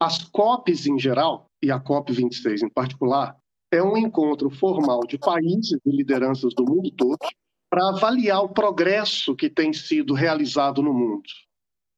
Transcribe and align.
As 0.00 0.22
COPs 0.24 0.86
em 0.86 0.98
geral, 0.98 1.50
e 1.62 1.70
a 1.70 1.80
COP26 1.80 2.62
em 2.62 2.68
particular, 2.68 3.36
é 3.72 3.82
um 3.82 3.96
encontro 3.96 4.48
formal 4.48 5.00
de 5.00 5.18
países 5.18 5.78
e 5.84 5.90
lideranças 5.90 6.54
do 6.54 6.64
mundo 6.64 6.90
todo 6.92 7.18
para 7.68 7.88
avaliar 7.88 8.42
o 8.42 8.48
progresso 8.48 9.34
que 9.34 9.50
tem 9.50 9.72
sido 9.72 10.14
realizado 10.14 10.82
no 10.82 10.94
mundo 10.94 11.28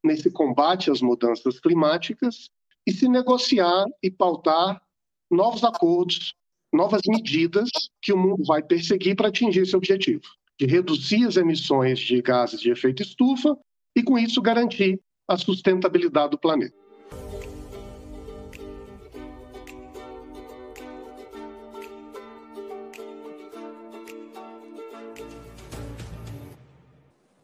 nesse 0.02 0.30
combate 0.30 0.90
às 0.90 1.00
mudanças 1.00 1.60
climáticas 1.60 2.48
e 2.86 2.92
se 2.92 3.08
negociar 3.08 3.84
e 4.02 4.10
pautar 4.10 4.82
novos 5.30 5.62
acordos, 5.62 6.34
novas 6.72 7.02
medidas 7.06 7.68
que 8.00 8.12
o 8.12 8.16
mundo 8.16 8.42
vai 8.46 8.62
perseguir 8.62 9.14
para 9.14 9.28
atingir 9.28 9.60
esse 9.60 9.76
objetivo, 9.76 10.22
de 10.58 10.66
reduzir 10.66 11.26
as 11.26 11.36
emissões 11.36 11.98
de 11.98 12.20
gases 12.22 12.60
de 12.60 12.70
efeito 12.70 13.02
estufa 13.02 13.56
e, 13.94 14.02
com 14.02 14.18
isso, 14.18 14.40
garantir 14.40 15.00
a 15.28 15.36
sustentabilidade 15.36 16.30
do 16.30 16.38
planeta. 16.38 16.74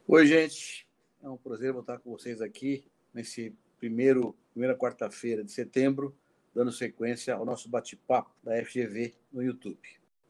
Oi, 0.09 0.24
gente. 0.24 0.87
É 1.20 1.28
um 1.28 1.37
prazer 1.37 1.73
voltar 1.73 1.98
com 1.98 2.12
vocês 2.12 2.41
aqui 2.41 2.84
nesse 3.12 3.52
primeiro 3.77 4.37
primeira 4.52 4.79
quarta-feira 4.79 5.42
de 5.42 5.51
setembro, 5.51 6.15
dando 6.55 6.70
sequência 6.70 7.34
ao 7.34 7.45
nosso 7.45 7.69
bate-papo 7.69 8.30
da 8.41 8.52
FGV 8.65 9.16
no 9.32 9.42
YouTube. 9.42 9.80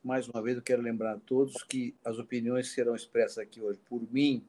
Mais 0.03 0.27
uma 0.31 0.41
vez, 0.43 0.57
eu 0.57 0.63
quero 0.63 0.81
lembrar 0.81 1.13
a 1.13 1.19
todos 1.19 1.63
que 1.63 1.95
as 2.03 2.19
opiniões 2.19 2.71
que 2.71 2.75
serão 2.75 2.97
expressas 2.97 3.37
aqui 3.37 3.61
hoje 3.61 3.79
por 3.87 4.01
mim, 4.11 4.43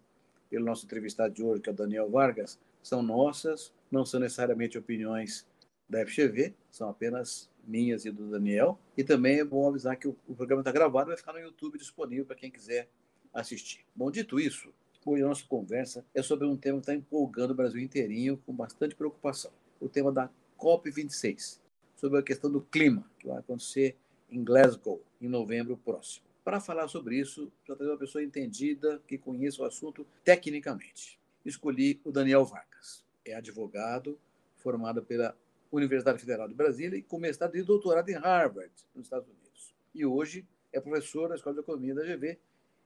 pelo 0.50 0.64
nosso 0.64 0.86
entrevistado 0.86 1.34
de 1.34 1.44
hoje, 1.44 1.62
que 1.62 1.70
é 1.70 1.74
o 1.74 1.76
Daniel 1.76 2.10
Vargas, 2.10 2.58
são 2.82 3.04
nossas, 3.04 3.74
não 3.92 4.06
são 4.06 4.22
necessariamente 4.22 4.78
opiniões 4.78 5.46
da 5.90 6.06
FGV, 6.06 6.56
são 6.72 6.90
apenas 6.90 7.50
minhas 7.68 8.06
e 8.06 8.12
do 8.12 8.30
Daniel. 8.30 8.80
E 8.96 9.04
também 9.04 9.42
é 9.42 9.44
bom 9.44 9.68
avisar 9.68 9.98
que 9.98 10.08
o, 10.08 10.16
o 10.26 10.34
programa 10.34 10.62
está 10.62 10.72
gravado 10.72 11.10
e 11.10 11.12
vai 11.12 11.18
ficar 11.18 11.34
no 11.34 11.40
YouTube 11.40 11.78
disponível 11.78 12.26
para 12.26 12.38
quem 12.38 12.50
quiser 12.50 12.88
assistir. 13.34 13.86
Bom, 13.94 14.10
dito 14.10 14.40
isso, 14.40 14.74
Hoje 15.10 15.24
a 15.24 15.28
nossa 15.28 15.48
conversa 15.48 16.06
é 16.14 16.22
sobre 16.22 16.46
um 16.46 16.58
tema 16.58 16.80
que 16.80 16.82
está 16.82 16.94
empolgando 16.94 17.52
o 17.52 17.56
Brasil 17.56 17.80
inteirinho 17.80 18.36
com 18.46 18.54
bastante 18.54 18.94
preocupação. 18.94 19.54
O 19.80 19.88
tema 19.88 20.12
da 20.12 20.30
COP26, 20.60 21.62
sobre 21.96 22.20
a 22.20 22.22
questão 22.22 22.52
do 22.52 22.60
clima, 22.60 23.10
que 23.18 23.26
vai 23.26 23.38
acontecer 23.38 23.96
em 24.30 24.44
Glasgow 24.44 25.02
em 25.22 25.30
novembro 25.30 25.78
próximo. 25.78 26.26
Para 26.44 26.60
falar 26.60 26.90
sobre 26.90 27.18
isso, 27.18 27.50
já 27.66 27.74
trazer 27.74 27.90
uma 27.90 27.98
pessoa 27.98 28.22
entendida, 28.22 29.02
que 29.08 29.18
conheça 29.18 29.62
o 29.62 29.66
assunto 29.66 30.06
tecnicamente. 30.26 31.18
Escolhi 31.46 32.02
o 32.04 32.12
Daniel 32.12 32.44
Vargas. 32.44 33.02
É 33.24 33.34
advogado, 33.34 34.20
formado 34.58 35.02
pela 35.02 35.38
Universidade 35.72 36.20
Federal 36.20 36.50
de 36.50 36.54
Brasília 36.54 36.98
e 36.98 37.02
com 37.02 37.18
mestrado 37.18 37.56
e 37.56 37.64
doutorado 37.64 38.10
em 38.10 38.16
Harvard, 38.16 38.74
nos 38.94 39.06
Estados 39.06 39.30
Unidos. 39.30 39.74
E 39.96 40.06
hoje 40.06 40.46
é 40.74 40.82
professor 40.82 41.30
da 41.30 41.36
Escola 41.36 41.56
de 41.56 41.62
Economia 41.62 41.96
da 41.96 42.04
GV 42.04 42.38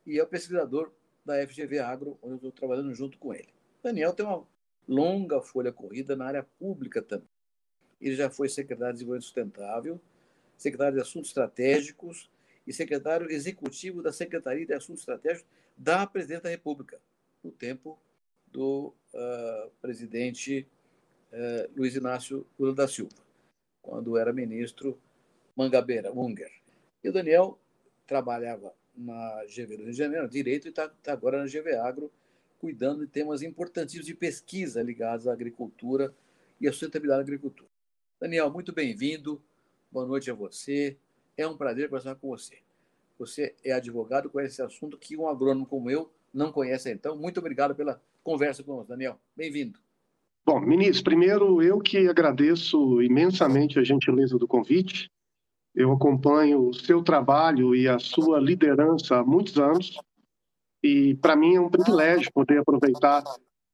e 0.06 0.19
é 0.19 0.25
pesquisador 0.28 0.91
da 1.25 1.45
FGV 1.47 1.80
Agro, 1.80 2.17
onde 2.22 2.33
eu 2.33 2.38
estou 2.38 2.52
trabalhando 2.52 2.94
junto 2.94 3.17
com 3.17 3.33
ele. 3.33 3.50
Daniel 3.83 4.14
tem 4.14 4.25
uma 4.25 4.45
longa 4.88 5.41
folha 5.41 5.72
corrida 5.72 6.16
na 6.16 6.25
área 6.25 6.44
pública 6.59 7.02
também. 7.02 7.28
Ele 8.00 8.16
já 8.16 8.30
foi 8.30 8.50
secretário 8.50 8.94
de 8.94 9.00
Desenvolvimento 9.00 9.25
Sustentável, 9.25 10.02
secretário 10.58 10.95
de 10.95 11.02
Assuntos 11.02 11.30
Estratégicos 11.30 12.30
e 12.66 12.73
secretário 12.73 13.31
executivo 13.31 14.02
da 14.02 14.11
Secretaria 14.11 14.66
de 14.66 14.73
Assuntos 14.73 15.02
Estratégicos 15.02 15.50
da 15.78 16.05
Presidente 16.05 16.44
da 16.44 16.50
República, 16.50 17.00
no 17.44 17.52
tempo 17.52 18.00
do 18.47 18.94
uh, 19.13 19.72
presidente 19.81 20.67
uh, 21.31 21.72
Luiz 21.75 21.95
Inácio 21.95 22.45
Lula 22.59 22.73
da 22.73 22.88
Silva, 22.88 23.16
quando 23.81 24.17
era 24.17 24.33
ministro 24.33 25.00
Mangabeira, 25.56 26.11
Unger. 26.11 26.52
E 27.03 27.09
o 27.09 27.13
Daniel 27.13 27.58
trabalhava 28.06 28.73
na 28.95 29.44
GV 29.45 29.78
do 29.78 29.84
Rio 29.84 29.92
de 29.92 29.97
Janeiro, 29.97 30.28
direito, 30.28 30.67
e 30.67 30.70
está 30.70 30.89
tá 30.89 31.13
agora 31.13 31.40
na 31.40 31.46
GV 31.46 31.75
Agro, 31.75 32.12
cuidando 32.59 33.06
de 33.06 33.12
temas 33.12 33.41
importantíssimos 33.41 34.06
de 34.06 34.13
pesquisa 34.13 34.81
ligados 34.84 35.28
à 35.28 35.34
agricultura 35.34 36.13
e 36.59 36.68
à 36.68 36.72
sustentabilidade 36.72 37.19
da 37.19 37.24
agricultura. 37.24 37.69
Daniel, 38.19 38.52
muito 38.52 38.72
bem-vindo. 38.72 39.41
Boa 39.91 40.06
noite 40.06 40.29
a 40.29 40.34
você. 40.34 40.96
É 41.35 41.47
um 41.47 41.57
prazer 41.57 41.90
conversar 41.90 42.16
com 42.16 42.29
você. 42.29 42.59
Você 43.18 43.56
é 43.63 43.72
advogado, 43.72 44.29
conhece 44.29 44.53
esse 44.53 44.62
assunto 44.62 44.97
que 44.97 45.18
um 45.18 45.28
agrônomo 45.28 45.66
como 45.66 45.90
eu 45.90 46.12
não 46.34 46.52
conhece, 46.52 46.91
então. 46.91 47.16
Muito 47.16 47.40
obrigado 47.40 47.75
pela 47.75 48.02
conversa 48.23 48.63
conosco, 48.63 48.90
Daniel. 48.90 49.19
Bem-vindo. 49.35 49.79
Bom, 50.46 50.59
ministro, 50.59 51.03
primeiro 51.03 51.62
eu 51.62 51.79
que 51.79 52.08
agradeço 52.08 53.02
imensamente 53.02 53.78
a 53.79 53.84
gentileza 53.84 54.38
do 54.38 54.47
convite. 54.47 55.12
Eu 55.74 55.92
acompanho 55.92 56.68
o 56.68 56.74
seu 56.74 57.02
trabalho 57.02 57.74
e 57.76 57.88
a 57.88 57.98
sua 57.98 58.40
liderança 58.40 59.18
há 59.18 59.24
muitos 59.24 59.58
anos 59.58 59.98
e 60.84 61.16
para 61.16 61.36
mim 61.36 61.56
é 61.56 61.62
um 61.62 61.70
privilégio 61.70 62.32
poder 62.34 62.59
aproveitar 62.59 63.24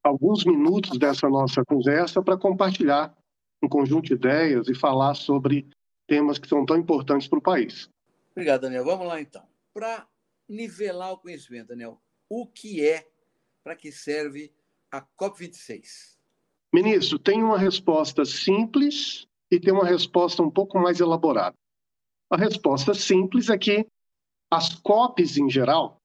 alguns 0.04 0.44
minutos 0.46 0.98
dessa 0.98 1.30
nossa 1.30 1.64
conversa 1.66 2.22
para 2.22 2.38
compartilhar 2.38 3.16
um 3.64 3.68
conjunto 3.68 4.08
de 4.08 4.14
ideias 4.14 4.68
e 4.68 4.76
falar 4.76 5.16
sobre 5.16 5.68
temas 6.06 6.38
que 6.38 6.48
são 6.48 6.66
tão 6.66 6.78
importantes 6.78 7.28
para 7.28 7.40
o 7.40 7.42
país. 7.42 7.90
Obrigado, 8.32 8.62
Daniel. 8.62 8.86
Vamos 8.86 9.08
lá 9.08 9.20
então. 9.20 9.44
Para 9.74 10.08
nivelar 10.48 11.14
o 11.14 11.18
conhecimento, 11.18 11.70
Daniel, 11.70 12.00
o 12.30 12.46
que 12.46 12.86
é, 12.86 13.08
para 13.64 13.76
que 13.76 13.92
serve 13.92 14.54
a 14.92 15.02
COP26? 15.02 16.18
Ministro, 16.74 17.18
tem 17.18 17.42
uma 17.42 17.58
resposta 17.58 18.24
simples 18.26 19.28
e 19.50 19.60
tem 19.60 19.74
uma 19.74 19.86
resposta 19.86 20.44
um 20.44 20.52
pouco 20.52 20.78
mais 20.80 21.00
elaborada. 21.00 21.56
A 22.30 22.38
resposta 22.38 22.94
simples 22.94 23.50
é 23.50 23.58
que 23.58 23.86
as 24.52 24.76
COPs 24.76 25.38
em 25.38 25.50
geral, 25.50 26.02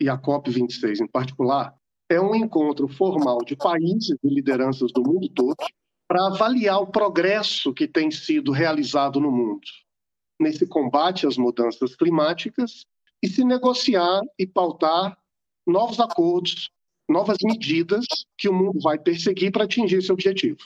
e 0.00 0.08
a 0.08 0.18
COP26 0.18 1.00
em 1.00 1.06
particular, 1.06 1.74
é 2.10 2.20
um 2.20 2.34
encontro 2.34 2.88
formal 2.88 3.38
de 3.38 3.56
países 3.56 4.16
e 4.22 4.28
lideranças 4.28 4.92
do 4.92 5.02
mundo 5.02 5.28
todo 5.28 5.56
para 6.06 6.26
avaliar 6.26 6.80
o 6.80 6.86
progresso 6.86 7.72
que 7.72 7.88
tem 7.88 8.10
sido 8.10 8.52
realizado 8.52 9.18
no 9.20 9.30
mundo 9.30 9.66
nesse 10.42 10.66
combate 10.66 11.26
às 11.26 11.36
mudanças 11.36 11.94
climáticas 11.94 12.84
e 13.22 13.28
se 13.28 13.44
negociar 13.44 14.20
e 14.38 14.46
pautar 14.46 15.16
novos 15.66 16.00
acordos, 16.00 16.70
novas 17.08 17.36
medidas 17.42 18.04
que 18.36 18.48
o 18.48 18.52
mundo 18.52 18.80
vai 18.80 18.98
perseguir 18.98 19.52
para 19.52 19.64
atingir 19.64 19.98
esse 19.98 20.10
objetivo, 20.10 20.58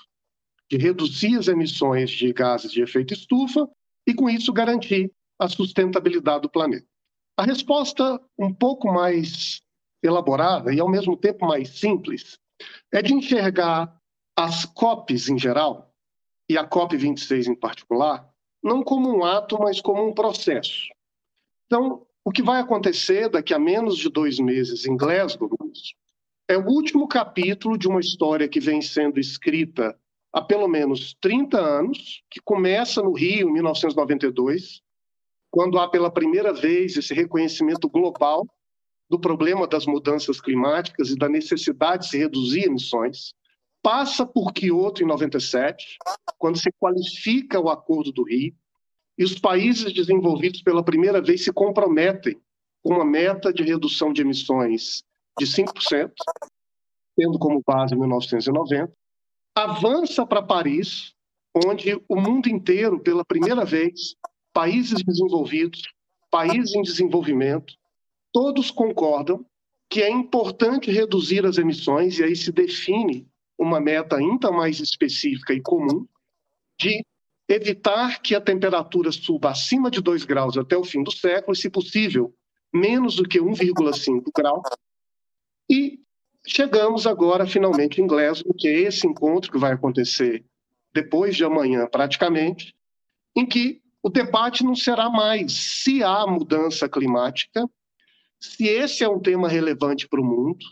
de 0.70 0.78
reduzir 0.78 1.36
as 1.38 1.48
emissões 1.48 2.10
de 2.10 2.32
gases 2.32 2.72
de 2.72 2.82
efeito 2.82 3.12
estufa 3.12 3.68
e, 4.06 4.14
com 4.14 4.30
isso, 4.30 4.52
garantir 4.52 5.12
a 5.38 5.48
sustentabilidade 5.48 6.42
do 6.42 6.50
planeta. 6.50 6.86
A 7.36 7.42
resposta, 7.42 8.20
um 8.38 8.52
pouco 8.52 8.92
mais 8.92 9.60
elaborada 10.02 10.72
e, 10.72 10.80
ao 10.80 10.88
mesmo 10.88 11.16
tempo, 11.16 11.46
mais 11.46 11.68
simples, 11.70 12.38
é 12.92 13.02
de 13.02 13.12
enxergar 13.12 13.94
as 14.36 14.64
COPs 14.64 15.28
em 15.28 15.38
geral, 15.38 15.92
e 16.48 16.56
a 16.56 16.66
COP26 16.66 17.48
em 17.48 17.54
particular, 17.54 18.28
não 18.62 18.82
como 18.82 19.14
um 19.14 19.24
ato, 19.24 19.58
mas 19.58 19.80
como 19.80 20.06
um 20.06 20.14
processo. 20.14 20.88
Então, 21.66 22.06
o 22.24 22.30
que 22.30 22.42
vai 22.42 22.60
acontecer 22.60 23.28
daqui 23.28 23.52
a 23.52 23.58
menos 23.58 23.96
de 23.96 24.08
dois 24.08 24.38
meses 24.38 24.86
em 24.86 24.96
Glasgow 24.96 25.50
é 26.48 26.56
o 26.56 26.66
último 26.66 27.08
capítulo 27.08 27.76
de 27.76 27.88
uma 27.88 28.00
história 28.00 28.48
que 28.48 28.60
vem 28.60 28.80
sendo 28.80 29.18
escrita 29.18 29.98
há 30.36 30.42
pelo 30.42 30.68
menos 30.68 31.16
30 31.18 31.58
anos, 31.58 32.22
que 32.30 32.40
começa 32.44 33.00
no 33.00 33.14
Rio, 33.14 33.48
em 33.48 33.52
1992, 33.54 34.82
quando 35.50 35.78
há 35.78 35.88
pela 35.88 36.10
primeira 36.10 36.52
vez 36.52 36.94
esse 36.94 37.14
reconhecimento 37.14 37.88
global 37.88 38.46
do 39.08 39.18
problema 39.18 39.66
das 39.66 39.86
mudanças 39.86 40.38
climáticas 40.38 41.08
e 41.08 41.16
da 41.16 41.26
necessidade 41.26 42.04
de 42.04 42.10
se 42.10 42.18
reduzir 42.18 42.66
emissões, 42.66 43.32
passa 43.82 44.26
por 44.26 44.52
Kyoto 44.52 45.02
em 45.02 45.06
97, 45.06 45.96
quando 46.36 46.58
se 46.58 46.70
qualifica 46.78 47.58
o 47.58 47.70
Acordo 47.70 48.12
do 48.12 48.24
Rio, 48.24 48.54
e 49.16 49.24
os 49.24 49.38
países 49.38 49.94
desenvolvidos 49.94 50.60
pela 50.60 50.84
primeira 50.84 51.22
vez 51.22 51.44
se 51.44 51.52
comprometem 51.52 52.38
com 52.82 52.92
uma 52.92 53.06
meta 53.06 53.50
de 53.54 53.62
redução 53.62 54.12
de 54.12 54.20
emissões 54.20 55.02
de 55.38 55.46
5%, 55.46 56.12
tendo 57.16 57.38
como 57.38 57.62
base 57.66 57.96
1990, 57.96 58.92
avança 59.56 60.26
para 60.26 60.42
Paris, 60.42 61.14
onde 61.64 61.98
o 62.06 62.20
mundo 62.20 62.46
inteiro, 62.46 63.00
pela 63.00 63.24
primeira 63.24 63.64
vez, 63.64 64.14
países 64.52 65.02
desenvolvidos, 65.02 65.82
países 66.30 66.74
em 66.74 66.82
desenvolvimento, 66.82 67.74
todos 68.30 68.70
concordam 68.70 69.46
que 69.88 70.02
é 70.02 70.10
importante 70.10 70.90
reduzir 70.90 71.46
as 71.46 71.56
emissões, 71.56 72.18
e 72.18 72.24
aí 72.24 72.36
se 72.36 72.52
define 72.52 73.26
uma 73.58 73.80
meta 73.80 74.16
ainda 74.16 74.50
mais 74.52 74.78
específica 74.78 75.54
e 75.54 75.62
comum 75.62 76.06
de 76.78 77.02
evitar 77.48 78.20
que 78.20 78.34
a 78.34 78.40
temperatura 78.40 79.10
suba 79.10 79.50
acima 79.50 79.90
de 79.90 80.02
2 80.02 80.24
graus 80.24 80.58
até 80.58 80.76
o 80.76 80.84
fim 80.84 81.02
do 81.02 81.10
século, 81.10 81.54
e, 81.54 81.56
se 81.56 81.70
possível, 81.70 82.34
menos 82.74 83.16
do 83.16 83.26
que 83.26 83.40
1,5 83.40 84.24
grau, 84.36 84.62
e 85.70 85.98
Chegamos 86.46 87.06
agora 87.06 87.46
finalmente 87.46 88.00
em 88.00 88.06
Glasgow, 88.06 88.54
que 88.54 88.68
é 88.68 88.80
esse 88.82 89.06
encontro 89.06 89.50
que 89.50 89.58
vai 89.58 89.72
acontecer 89.72 90.44
depois 90.94 91.36
de 91.36 91.44
amanhã 91.44 91.86
praticamente, 91.86 92.74
em 93.34 93.44
que 93.44 93.82
o 94.02 94.08
debate 94.08 94.64
não 94.64 94.74
será 94.74 95.10
mais 95.10 95.52
se 95.82 96.02
há 96.04 96.26
mudança 96.26 96.88
climática, 96.88 97.68
se 98.38 98.64
esse 98.66 99.02
é 99.02 99.08
um 99.08 99.18
tema 99.18 99.48
relevante 99.48 100.08
para 100.08 100.20
o 100.20 100.24
mundo, 100.24 100.64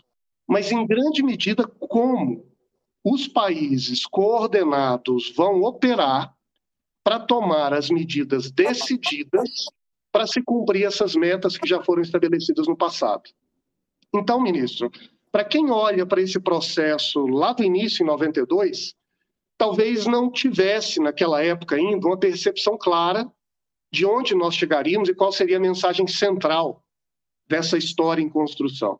mas 0.47 0.71
em 0.71 0.87
grande 0.87 1.21
medida 1.21 1.67
como 1.67 2.45
os 3.03 3.27
países 3.27 4.05
coordenados 4.05 5.33
vão 5.35 5.61
operar 5.61 6.33
para 7.03 7.19
tomar 7.19 7.73
as 7.73 7.89
medidas 7.89 8.49
decididas 8.49 9.49
para 10.11 10.25
se 10.25 10.41
cumprir 10.41 10.85
essas 10.85 11.13
metas 11.13 11.57
que 11.57 11.67
já 11.67 11.83
foram 11.83 12.01
estabelecidas 12.01 12.67
no 12.67 12.77
passado. 12.77 13.23
Então, 14.13 14.41
ministro, 14.41 14.89
para 15.35 15.43
quem 15.43 15.69
olha 15.69 16.05
para 16.05 16.21
esse 16.21 16.39
processo 16.39 17.27
lá 17.27 17.51
do 17.51 17.61
início, 17.61 18.01
em 18.01 18.07
92, 18.07 18.95
talvez 19.57 20.05
não 20.05 20.31
tivesse, 20.31 21.01
naquela 21.01 21.43
época 21.43 21.75
ainda, 21.75 22.07
uma 22.07 22.17
percepção 22.17 22.77
clara 22.77 23.29
de 23.91 24.05
onde 24.05 24.33
nós 24.33 24.55
chegaríamos 24.55 25.09
e 25.09 25.13
qual 25.13 25.33
seria 25.33 25.57
a 25.57 25.59
mensagem 25.59 26.07
central 26.07 26.81
dessa 27.49 27.77
história 27.77 28.21
em 28.21 28.29
construção. 28.29 28.97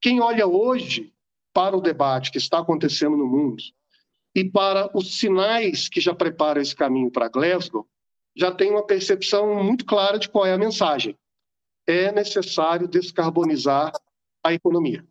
Quem 0.00 0.20
olha 0.20 0.48
hoje 0.48 1.14
para 1.52 1.76
o 1.76 1.80
debate 1.80 2.32
que 2.32 2.38
está 2.38 2.58
acontecendo 2.58 3.16
no 3.16 3.28
mundo 3.28 3.62
e 4.34 4.44
para 4.44 4.90
os 4.98 5.16
sinais 5.16 5.88
que 5.88 6.00
já 6.00 6.12
preparam 6.12 6.60
esse 6.60 6.74
caminho 6.74 7.08
para 7.08 7.28
Glasgow, 7.28 7.86
já 8.34 8.50
tem 8.50 8.68
uma 8.68 8.84
percepção 8.84 9.62
muito 9.62 9.84
clara 9.84 10.18
de 10.18 10.28
qual 10.28 10.44
é 10.44 10.52
a 10.52 10.58
mensagem. 10.58 11.16
É 11.86 12.10
necessário 12.10 12.88
descarbonizar 12.88 13.92
a 14.42 14.52
economia. 14.52 15.06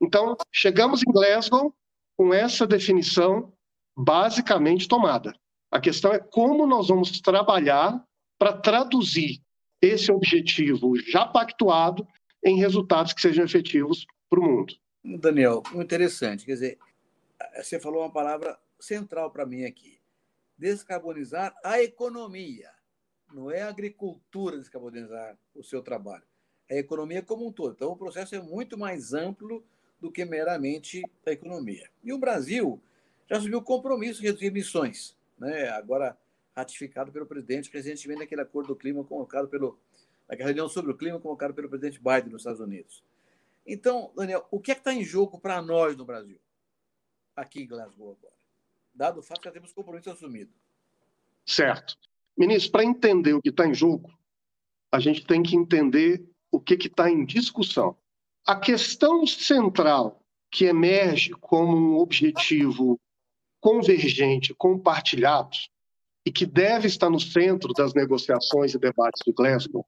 Então, 0.00 0.36
chegamos 0.52 1.02
em 1.02 1.10
Glasgow 1.10 1.74
com 2.16 2.32
essa 2.32 2.66
definição 2.66 3.52
basicamente 3.96 4.88
tomada. 4.88 5.34
A 5.70 5.80
questão 5.80 6.12
é 6.12 6.18
como 6.18 6.66
nós 6.66 6.88
vamos 6.88 7.20
trabalhar 7.20 8.04
para 8.38 8.52
traduzir 8.52 9.40
esse 9.80 10.10
objetivo 10.12 10.96
já 10.96 11.26
pactuado 11.26 12.06
em 12.44 12.58
resultados 12.58 13.12
que 13.12 13.20
sejam 13.20 13.44
efetivos 13.44 14.06
para 14.28 14.40
o 14.40 14.44
mundo. 14.44 14.74
Daniel, 15.02 15.62
interessante. 15.74 16.44
Quer 16.44 16.54
dizer, 16.54 16.78
você 17.56 17.80
falou 17.80 18.02
uma 18.02 18.12
palavra 18.12 18.58
central 18.80 19.30
para 19.30 19.46
mim 19.46 19.64
aqui: 19.64 20.00
descarbonizar 20.58 21.54
a 21.64 21.82
economia. 21.82 22.70
Não 23.32 23.50
é 23.50 23.62
a 23.62 23.68
agricultura 23.68 24.56
descarbonizar 24.58 25.36
o 25.54 25.62
seu 25.62 25.82
trabalho, 25.82 26.24
é 26.68 26.76
a 26.76 26.80
economia 26.80 27.22
como 27.22 27.46
um 27.46 27.52
todo. 27.52 27.72
Então, 27.72 27.90
o 27.90 27.96
processo 27.96 28.34
é 28.34 28.40
muito 28.40 28.78
mais 28.78 29.12
amplo 29.12 29.64
do 30.00 30.10
que 30.10 30.24
meramente 30.24 31.02
a 31.26 31.30
economia. 31.30 31.88
E 32.02 32.12
o 32.12 32.18
Brasil 32.18 32.80
já 33.28 33.38
assumiu 33.38 33.58
o 33.58 33.62
compromisso 33.62 34.20
de 34.20 34.26
reduzir 34.26 34.46
emissões, 34.46 35.16
né? 35.38 35.68
agora 35.70 36.16
ratificado 36.54 37.12
pelo 37.12 37.26
presidente 37.26 37.70
recentemente 37.72 38.20
naquele 38.20 38.40
acordo 38.40 38.68
do 38.68 38.76
clima 38.76 39.04
colocado 39.04 39.48
pelo 39.48 39.78
naquela 40.28 40.48
reunião 40.48 40.68
sobre 40.68 40.90
o 40.90 40.96
clima 40.96 41.20
colocado 41.20 41.54
pelo 41.54 41.68
presidente 41.68 42.00
Biden 42.00 42.32
nos 42.32 42.42
Estados 42.42 42.60
Unidos. 42.60 43.04
Então, 43.66 44.12
Daniel, 44.16 44.46
o 44.50 44.60
que 44.60 44.72
é 44.72 44.74
que 44.74 44.80
está 44.80 44.92
em 44.92 45.04
jogo 45.04 45.38
para 45.38 45.60
nós 45.62 45.96
no 45.96 46.04
Brasil, 46.04 46.38
aqui 47.34 47.62
em 47.62 47.66
Glasgow 47.66 48.16
agora? 48.18 48.34
Dado 48.94 49.20
o 49.20 49.22
fato 49.22 49.40
que 49.40 49.48
já 49.48 49.52
temos 49.52 49.72
compromisso 49.72 50.10
assumido. 50.10 50.50
Certo. 51.44 51.96
Ministro, 52.36 52.72
para 52.72 52.84
entender 52.84 53.34
o 53.34 53.42
que 53.42 53.50
está 53.50 53.66
em 53.66 53.74
jogo, 53.74 54.12
a 54.90 54.98
gente 54.98 55.26
tem 55.26 55.42
que 55.42 55.56
entender 55.56 56.24
o 56.50 56.60
que 56.60 56.74
está 56.74 57.10
em 57.10 57.24
discussão. 57.24 57.96
A 58.46 58.54
questão 58.54 59.26
central 59.26 60.22
que 60.52 60.66
emerge 60.66 61.32
como 61.32 61.76
um 61.76 61.98
objetivo 61.98 62.96
convergente, 63.60 64.54
compartilhado, 64.54 65.56
e 66.24 66.30
que 66.30 66.46
deve 66.46 66.86
estar 66.86 67.10
no 67.10 67.18
centro 67.18 67.72
das 67.72 67.92
negociações 67.92 68.72
e 68.72 68.78
debates 68.78 69.20
do 69.26 69.32
Glasgow, 69.32 69.84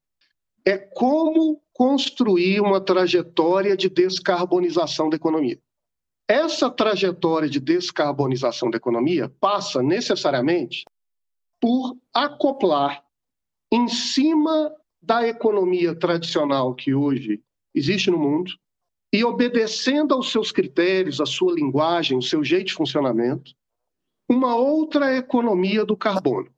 é 0.66 0.76
como 0.76 1.62
construir 1.72 2.60
uma 2.60 2.80
trajetória 2.80 3.76
de 3.76 3.88
descarbonização 3.88 5.08
da 5.08 5.14
economia. 5.14 5.60
Essa 6.28 6.68
trajetória 6.68 7.48
de 7.48 7.60
descarbonização 7.60 8.70
da 8.70 8.76
economia 8.76 9.32
passa 9.40 9.84
necessariamente 9.84 10.84
por 11.60 11.96
acoplar 12.12 13.04
em 13.72 13.86
cima 13.86 14.74
da 15.00 15.26
economia 15.28 15.94
tradicional 15.94 16.74
que 16.74 16.92
hoje 16.92 17.40
existe 17.78 18.10
no 18.10 18.18
mundo 18.18 18.52
e 19.12 19.24
obedecendo 19.24 20.14
aos 20.14 20.30
seus 20.30 20.52
critérios, 20.52 21.20
à 21.20 21.26
sua 21.26 21.54
linguagem, 21.54 22.18
o 22.18 22.22
seu 22.22 22.44
jeito 22.44 22.68
de 22.68 22.74
funcionamento, 22.74 23.52
uma 24.28 24.56
outra 24.56 25.16
economia 25.16 25.84
do 25.84 25.96
carbono, 25.96 26.52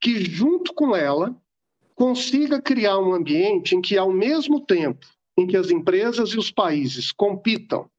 que 0.00 0.24
junto 0.24 0.72
com 0.72 0.94
ela 0.94 1.36
consiga 1.94 2.62
criar 2.62 2.98
um 2.98 3.12
ambiente 3.12 3.74
em 3.74 3.80
que, 3.80 3.98
ao 3.98 4.12
mesmo 4.12 4.60
tempo 4.60 5.06
em 5.36 5.46
que 5.46 5.56
as 5.56 5.70
empresas 5.70 6.30
e 6.30 6.38
os 6.38 6.50
países 6.50 7.10
compitam 7.10 7.90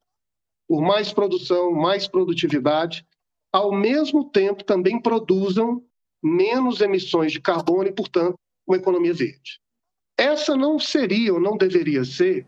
por 0.66 0.82
mais 0.82 1.12
produção, 1.12 1.72
mais 1.72 2.06
produtividade, 2.06 3.06
ao 3.52 3.72
mesmo 3.72 4.24
tempo 4.30 4.62
também 4.62 5.00
produzam 5.00 5.82
menos 6.22 6.80
emissões 6.80 7.32
de 7.32 7.40
carbono 7.40 7.88
e, 7.88 7.92
portanto, 7.92 8.38
uma 8.66 8.76
economia 8.76 9.14
verde. 9.14 9.60
Essa 10.18 10.56
não 10.56 10.80
seria 10.80 11.32
ou 11.32 11.40
não 11.40 11.56
deveria 11.56 12.04
ser 12.04 12.44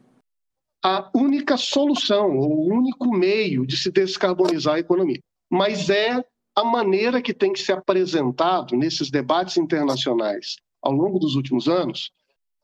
a 0.84 1.08
única 1.14 1.56
solução 1.56 2.36
ou 2.36 2.50
o 2.50 2.74
único 2.74 3.08
meio 3.10 3.64
de 3.64 3.76
se 3.76 3.92
descarbonizar 3.92 4.74
a 4.74 4.80
economia, 4.80 5.20
mas 5.48 5.88
é 5.88 6.24
a 6.56 6.64
maneira 6.64 7.22
que 7.22 7.32
tem 7.32 7.52
que 7.52 7.60
ser 7.60 7.74
apresentado 7.74 8.76
nesses 8.76 9.10
debates 9.10 9.56
internacionais 9.56 10.56
ao 10.82 10.92
longo 10.92 11.18
dos 11.18 11.36
últimos 11.36 11.68
anos 11.68 12.10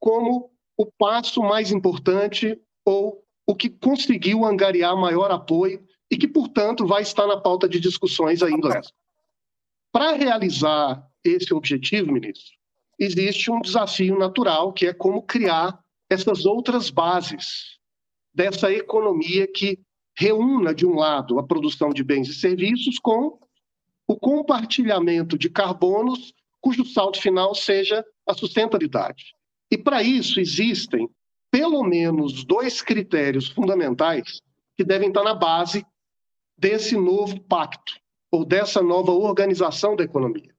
como 0.00 0.50
o 0.76 0.87
passo 0.87 1.41
mais 1.41 1.70
importante 1.70 2.59
ou 2.85 3.23
o 3.47 3.55
que 3.55 3.70
conseguiu 3.70 4.44
angariar 4.44 4.97
maior 4.97 5.31
apoio 5.31 5.85
e 6.11 6.17
que, 6.17 6.26
portanto, 6.26 6.87
vai 6.87 7.02
estar 7.02 7.26
na 7.26 7.41
pauta 7.41 7.69
de 7.69 7.81
discussões 7.81 8.41
Glasgow. 8.41 8.93
Para 9.93 10.12
realizar 10.12 11.09
esse 11.25 11.55
objetivo, 11.55 12.12
ministro, 12.12 12.56
existe 12.99 13.51
um 13.51 13.61
desafio 13.61 14.19
natural, 14.19 14.73
que 14.73 14.87
é 14.87 14.93
como 14.93 15.23
criar 15.23 15.79
essas 16.09 16.45
outras 16.45 16.91
bases 16.91 17.79
dessa 18.35 18.73
economia 18.73 19.47
que 19.47 19.79
reúna, 20.17 20.75
de 20.75 20.87
um 20.87 20.95
lado, 20.95 21.39
a 21.39 21.43
produção 21.43 21.91
de 21.91 22.03
bens 22.03 22.29
e 22.29 22.35
serviços 22.35 22.99
com 22.99 23.39
o 24.07 24.17
compartilhamento 24.17 25.37
de 25.37 25.51
carbonos, 25.51 26.33
cujo 26.61 26.85
saldo 26.85 27.19
final 27.19 27.55
seja 27.55 28.05
a 28.26 28.35
sustentabilidade. 28.35 29.35
E 29.71 29.76
para 29.76 30.03
isso 30.03 30.41
existem 30.41 31.09
pelo 31.50 31.83
menos 31.83 32.45
dois 32.45 32.81
critérios 32.81 33.49
fundamentais 33.49 34.41
que 34.76 34.85
devem 34.85 35.09
estar 35.09 35.23
na 35.23 35.35
base 35.35 35.85
desse 36.57 36.97
novo 36.97 37.41
pacto 37.41 37.95
ou 38.31 38.45
dessa 38.45 38.83
nova 38.83 39.12
organização 39.12 39.97
da 39.97 40.05
economia. 40.05 40.56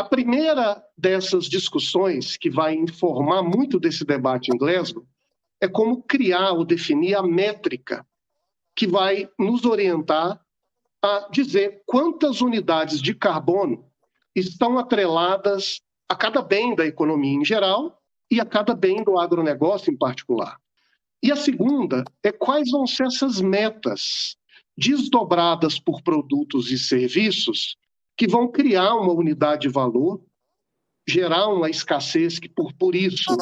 A 0.00 0.04
primeira 0.04 0.82
dessas 0.96 1.44
discussões, 1.44 2.34
que 2.38 2.48
vai 2.48 2.74
informar 2.74 3.42
muito 3.42 3.78
desse 3.78 4.02
debate 4.02 4.50
em 4.50 4.56
Glasgow, 4.56 5.06
é 5.60 5.68
como 5.68 6.02
criar 6.02 6.52
ou 6.52 6.64
definir 6.64 7.14
a 7.14 7.22
métrica 7.22 8.06
que 8.74 8.86
vai 8.86 9.28
nos 9.38 9.66
orientar 9.66 10.40
a 11.02 11.28
dizer 11.30 11.82
quantas 11.84 12.40
unidades 12.40 13.02
de 13.02 13.14
carbono 13.14 13.84
estão 14.34 14.78
atreladas 14.78 15.82
a 16.08 16.16
cada 16.16 16.40
bem 16.40 16.74
da 16.74 16.86
economia 16.86 17.34
em 17.34 17.44
geral 17.44 18.00
e 18.30 18.40
a 18.40 18.46
cada 18.46 18.74
bem 18.74 19.04
do 19.04 19.18
agronegócio 19.18 19.92
em 19.92 19.98
particular. 19.98 20.56
E 21.22 21.30
a 21.30 21.36
segunda 21.36 22.04
é 22.22 22.32
quais 22.32 22.70
vão 22.70 22.86
ser 22.86 23.06
essas 23.06 23.38
metas 23.38 24.34
desdobradas 24.78 25.78
por 25.78 26.00
produtos 26.00 26.70
e 26.70 26.78
serviços 26.78 27.76
que 28.20 28.28
vão 28.28 28.46
criar 28.46 28.96
uma 28.96 29.14
unidade 29.14 29.62
de 29.62 29.70
valor, 29.70 30.22
gerar 31.08 31.48
uma 31.48 31.70
escassez 31.70 32.38
que, 32.38 32.50
por, 32.50 32.70
por 32.74 32.94
isso, 32.94 33.34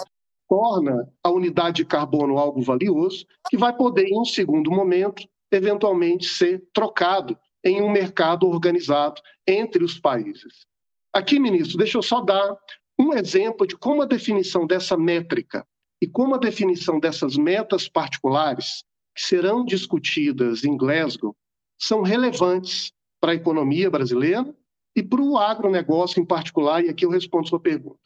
torna 0.49 1.13
a 1.21 1.33
unidade 1.33 1.79
de 1.79 1.85
carbono 1.85 2.39
algo 2.39 2.63
valioso, 2.63 3.27
que 3.51 3.57
vai 3.57 3.77
poder, 3.77 4.07
em 4.07 4.21
um 4.21 4.25
segundo 4.25 4.71
momento, 4.71 5.27
eventualmente 5.51 6.27
ser 6.29 6.63
trocado 6.73 7.37
em 7.65 7.83
um 7.83 7.91
mercado 7.91 8.47
organizado 8.47 9.21
entre 9.49 9.83
os 9.83 9.99
países. 9.99 10.65
Aqui, 11.13 11.41
ministro, 11.41 11.77
deixa 11.77 11.99
eu 11.99 12.03
só 12.03 12.21
dar 12.21 12.57
um 12.97 13.13
exemplo 13.15 13.67
de 13.67 13.77
como 13.77 14.03
a 14.03 14.07
definição 14.07 14.65
dessa 14.65 14.97
métrica 14.97 15.67
e 16.01 16.07
como 16.07 16.37
a 16.37 16.39
definição 16.39 17.01
dessas 17.01 17.37
metas 17.37 17.89
particulares, 17.89 18.85
que 19.13 19.23
serão 19.23 19.65
discutidas 19.65 20.63
em 20.63 20.77
Glasgow, 20.77 21.35
são 21.77 22.03
relevantes 22.03 22.93
para 23.21 23.33
a 23.33 23.35
economia 23.35 23.91
brasileira 23.91 24.55
e 24.99 25.03
para 25.03 25.23
o 25.23 25.39
agronegócio 25.39 26.21
em 26.21 26.25
particular, 26.25 26.85
e 26.85 26.89
aqui 26.89 27.05
eu 27.05 27.11
respondo 27.11 27.49
sua 27.49 27.61
pergunta. 27.61 28.01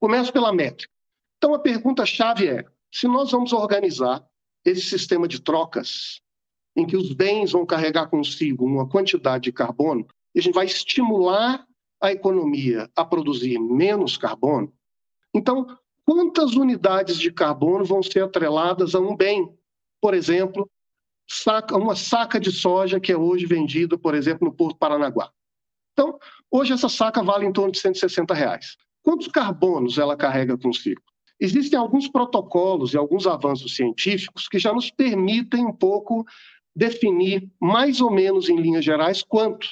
Começo 0.00 0.32
pela 0.32 0.50
métrica. 0.50 0.90
Então, 1.36 1.52
a 1.52 1.58
pergunta-chave 1.58 2.48
é: 2.48 2.64
se 2.90 3.06
nós 3.06 3.30
vamos 3.30 3.52
organizar 3.52 4.26
esse 4.64 4.80
sistema 4.80 5.28
de 5.28 5.42
trocas, 5.42 6.22
em 6.74 6.86
que 6.86 6.96
os 6.96 7.12
bens 7.12 7.52
vão 7.52 7.66
carregar 7.66 8.08
consigo 8.08 8.64
uma 8.64 8.88
quantidade 8.88 9.44
de 9.44 9.52
carbono, 9.52 10.06
e 10.34 10.38
a 10.38 10.42
gente 10.42 10.54
vai 10.54 10.64
estimular 10.64 11.66
a 12.00 12.12
economia 12.12 12.88
a 12.96 13.04
produzir 13.04 13.58
menos 13.58 14.16
carbono, 14.16 14.72
então 15.34 15.66
quantas 16.06 16.54
unidades 16.54 17.18
de 17.18 17.30
carbono 17.30 17.84
vão 17.84 18.02
ser 18.02 18.22
atreladas 18.22 18.94
a 18.94 19.00
um 19.00 19.14
bem? 19.14 19.52
Por 20.00 20.14
exemplo, 20.14 20.70
uma 21.72 21.94
saca 21.94 22.40
de 22.40 22.50
soja 22.50 22.98
que 22.98 23.12
é 23.12 23.18
hoje 23.18 23.44
vendida, 23.44 23.98
por 23.98 24.14
exemplo, 24.14 24.48
no 24.48 24.54
Porto 24.54 24.78
Paranaguá. 24.78 25.30
Então, 25.98 26.16
hoje 26.48 26.72
essa 26.72 26.88
saca 26.88 27.24
vale 27.24 27.44
em 27.44 27.52
torno 27.52 27.72
de 27.72 27.80
160 27.80 28.32
reais. 28.32 28.76
Quantos 29.02 29.26
carbonos 29.26 29.98
ela 29.98 30.16
carrega 30.16 30.56
consigo? 30.56 31.02
Existem 31.40 31.76
alguns 31.76 32.06
protocolos 32.06 32.94
e 32.94 32.96
alguns 32.96 33.26
avanços 33.26 33.74
científicos 33.74 34.46
que 34.46 34.60
já 34.60 34.72
nos 34.72 34.92
permitem 34.92 35.66
um 35.66 35.72
pouco 35.72 36.24
definir, 36.74 37.50
mais 37.60 38.00
ou 38.00 38.12
menos 38.12 38.48
em 38.48 38.60
linhas 38.60 38.84
gerais, 38.84 39.24
quanto 39.24 39.66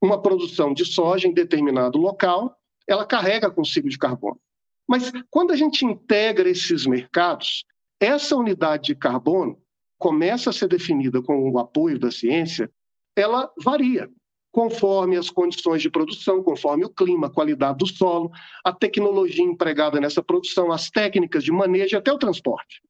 uma 0.00 0.22
produção 0.22 0.72
de 0.72 0.84
soja 0.84 1.26
em 1.26 1.34
determinado 1.34 1.98
local 1.98 2.56
ela 2.86 3.04
carrega 3.04 3.50
consigo 3.50 3.88
de 3.88 3.98
carbono. 3.98 4.38
Mas 4.86 5.10
quando 5.30 5.50
a 5.50 5.56
gente 5.56 5.84
integra 5.84 6.48
esses 6.48 6.86
mercados, 6.86 7.64
essa 7.98 8.36
unidade 8.36 8.84
de 8.84 8.94
carbono 8.94 9.60
começa 9.98 10.50
a 10.50 10.52
ser 10.52 10.68
definida 10.68 11.20
com 11.20 11.50
o 11.50 11.58
apoio 11.58 11.98
da 11.98 12.10
ciência, 12.12 12.70
ela 13.16 13.52
varia 13.60 14.08
conforme 14.52 15.16
as 15.16 15.30
condições 15.30 15.80
de 15.80 15.90
produção, 15.90 16.42
conforme 16.42 16.84
o 16.84 16.90
clima, 16.90 17.26
a 17.26 17.30
qualidade 17.30 17.78
do 17.78 17.86
solo, 17.86 18.30
a 18.62 18.70
tecnologia 18.70 19.42
empregada 19.42 19.98
nessa 19.98 20.22
produção, 20.22 20.70
as 20.70 20.90
técnicas 20.90 21.42
de 21.42 21.50
manejo 21.50 21.96
até 21.96 22.12
o 22.12 22.18
transporte. 22.18 22.82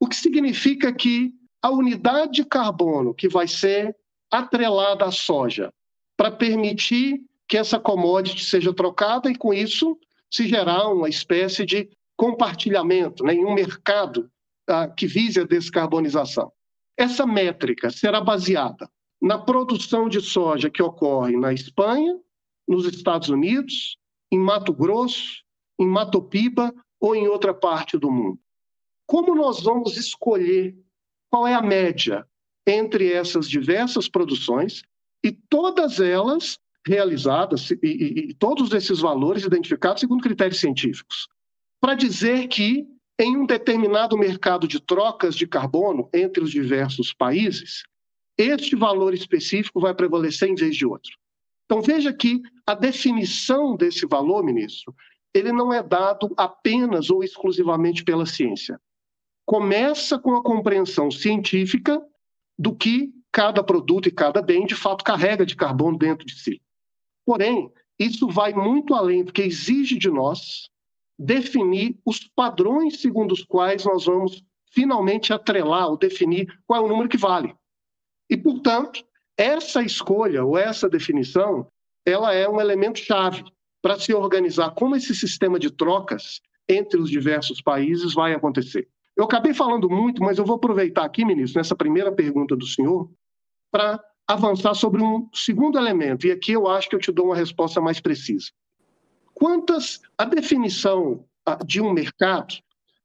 O 0.00 0.08
que 0.08 0.16
significa 0.16 0.92
que 0.92 1.30
a 1.62 1.70
unidade 1.70 2.32
de 2.32 2.44
carbono 2.44 3.14
que 3.14 3.28
vai 3.28 3.46
ser 3.46 3.94
atrelada 4.30 5.04
à 5.04 5.10
soja 5.10 5.72
para 6.16 6.30
permitir 6.30 7.20
que 7.46 7.58
essa 7.58 7.78
commodity 7.78 8.44
seja 8.44 8.72
trocada 8.72 9.30
e, 9.30 9.36
com 9.36 9.52
isso, 9.52 9.98
se 10.30 10.48
gerar 10.48 10.88
uma 10.88 11.08
espécie 11.08 11.66
de 11.66 11.88
compartilhamento 12.16 13.24
né, 13.24 13.34
em 13.34 13.44
um 13.44 13.52
mercado 13.52 14.30
ah, 14.66 14.88
que 14.88 15.06
vise 15.06 15.40
a 15.40 15.44
descarbonização. 15.44 16.50
Essa 16.96 17.26
métrica 17.26 17.90
será 17.90 18.20
baseada 18.20 18.88
na 19.24 19.38
produção 19.38 20.06
de 20.06 20.20
soja 20.20 20.68
que 20.68 20.82
ocorre 20.82 21.34
na 21.34 21.50
Espanha, 21.50 22.20
nos 22.68 22.84
Estados 22.84 23.30
Unidos, 23.30 23.96
em 24.30 24.38
Mato 24.38 24.70
Grosso, 24.70 25.42
em 25.80 25.86
Mato 25.86 26.20
Piba 26.20 26.74
ou 27.00 27.16
em 27.16 27.26
outra 27.26 27.54
parte 27.54 27.96
do 27.96 28.10
mundo. 28.10 28.38
Como 29.06 29.34
nós 29.34 29.62
vamos 29.62 29.96
escolher 29.96 30.76
qual 31.30 31.46
é 31.46 31.54
a 31.54 31.62
média 31.62 32.28
entre 32.66 33.10
essas 33.10 33.48
diversas 33.48 34.10
produções 34.10 34.82
e 35.24 35.32
todas 35.32 36.00
elas 36.00 36.58
realizadas 36.86 37.70
e, 37.70 37.78
e, 37.82 38.30
e 38.30 38.34
todos 38.34 38.74
esses 38.74 39.00
valores 39.00 39.44
identificados 39.44 40.00
segundo 40.00 40.22
critérios 40.22 40.60
científicos, 40.60 41.28
para 41.80 41.94
dizer 41.94 42.46
que 42.48 42.86
em 43.18 43.38
um 43.38 43.46
determinado 43.46 44.18
mercado 44.18 44.68
de 44.68 44.78
trocas 44.78 45.34
de 45.34 45.46
carbono 45.46 46.10
entre 46.12 46.44
os 46.44 46.50
diversos 46.50 47.14
países, 47.14 47.84
este 48.36 48.74
valor 48.76 49.14
específico 49.14 49.80
vai 49.80 49.94
prevalecer 49.94 50.48
em 50.48 50.54
vez 50.54 50.76
de 50.76 50.86
outro. 50.86 51.12
Então 51.64 51.80
veja 51.80 52.12
que 52.12 52.42
a 52.66 52.74
definição 52.74 53.76
desse 53.76 54.06
valor, 54.06 54.44
ministro, 54.44 54.94
ele 55.32 55.52
não 55.52 55.72
é 55.72 55.82
dado 55.82 56.32
apenas 56.36 57.10
ou 57.10 57.24
exclusivamente 57.24 58.04
pela 58.04 58.26
ciência. 58.26 58.80
Começa 59.46 60.18
com 60.18 60.34
a 60.36 60.42
compreensão 60.42 61.10
científica 61.10 62.00
do 62.58 62.74
que 62.74 63.12
cada 63.32 63.62
produto 63.64 64.08
e 64.08 64.12
cada 64.12 64.40
bem 64.40 64.64
de 64.64 64.76
fato 64.76 65.02
carrega 65.02 65.44
de 65.44 65.56
carbono 65.56 65.98
dentro 65.98 66.24
de 66.24 66.38
si. 66.38 66.62
Porém, 67.26 67.70
isso 67.98 68.28
vai 68.28 68.52
muito 68.52 68.94
além, 68.94 69.24
porque 69.24 69.42
exige 69.42 69.98
de 69.98 70.08
nós 70.08 70.68
definir 71.18 71.98
os 72.04 72.20
padrões 72.34 73.00
segundo 73.00 73.32
os 73.32 73.44
quais 73.44 73.84
nós 73.84 74.04
vamos 74.04 74.42
finalmente 74.72 75.32
atrelar 75.32 75.88
ou 75.88 75.96
definir 75.96 76.46
qual 76.66 76.82
é 76.82 76.84
o 76.84 76.88
número 76.88 77.08
que 77.08 77.16
vale. 77.16 77.54
E, 78.28 78.36
portanto, 78.36 79.04
essa 79.36 79.82
escolha 79.82 80.44
ou 80.44 80.56
essa 80.56 80.88
definição, 80.88 81.66
ela 82.06 82.32
é 82.32 82.48
um 82.48 82.60
elemento 82.60 82.98
chave 82.98 83.44
para 83.82 83.98
se 83.98 84.14
organizar 84.14 84.70
como 84.70 84.96
esse 84.96 85.14
sistema 85.14 85.58
de 85.58 85.70
trocas 85.70 86.40
entre 86.68 86.98
os 86.98 87.10
diversos 87.10 87.60
países 87.60 88.14
vai 88.14 88.32
acontecer. 88.32 88.88
Eu 89.16 89.24
acabei 89.24 89.52
falando 89.52 89.88
muito, 89.88 90.22
mas 90.22 90.38
eu 90.38 90.44
vou 90.44 90.56
aproveitar 90.56 91.04
aqui, 91.04 91.24
ministro, 91.24 91.60
nessa 91.60 91.76
primeira 91.76 92.10
pergunta 92.10 92.56
do 92.56 92.66
senhor, 92.66 93.10
para 93.70 94.02
avançar 94.26 94.74
sobre 94.74 95.02
um 95.02 95.28
segundo 95.34 95.78
elemento, 95.78 96.26
e 96.26 96.32
aqui 96.32 96.52
eu 96.52 96.66
acho 96.66 96.88
que 96.88 96.96
eu 96.96 97.00
te 97.00 97.12
dou 97.12 97.26
uma 97.26 97.36
resposta 97.36 97.80
mais 97.80 98.00
precisa. 98.00 98.46
Quantas 99.34 100.00
a 100.16 100.24
definição 100.24 101.24
de 101.66 101.80
um 101.80 101.92
mercado, 101.92 102.54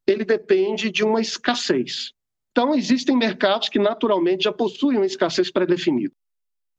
ele 0.07 0.23
depende 0.23 0.89
de 0.89 1.03
uma 1.03 1.19
escassez. 1.19 2.13
Então, 2.59 2.75
existem 2.75 3.15
mercados 3.15 3.69
que 3.69 3.79
naturalmente 3.79 4.43
já 4.43 4.51
possuem 4.51 4.97
uma 4.97 5.05
escassez 5.05 5.49
pré-definida. 5.49 6.13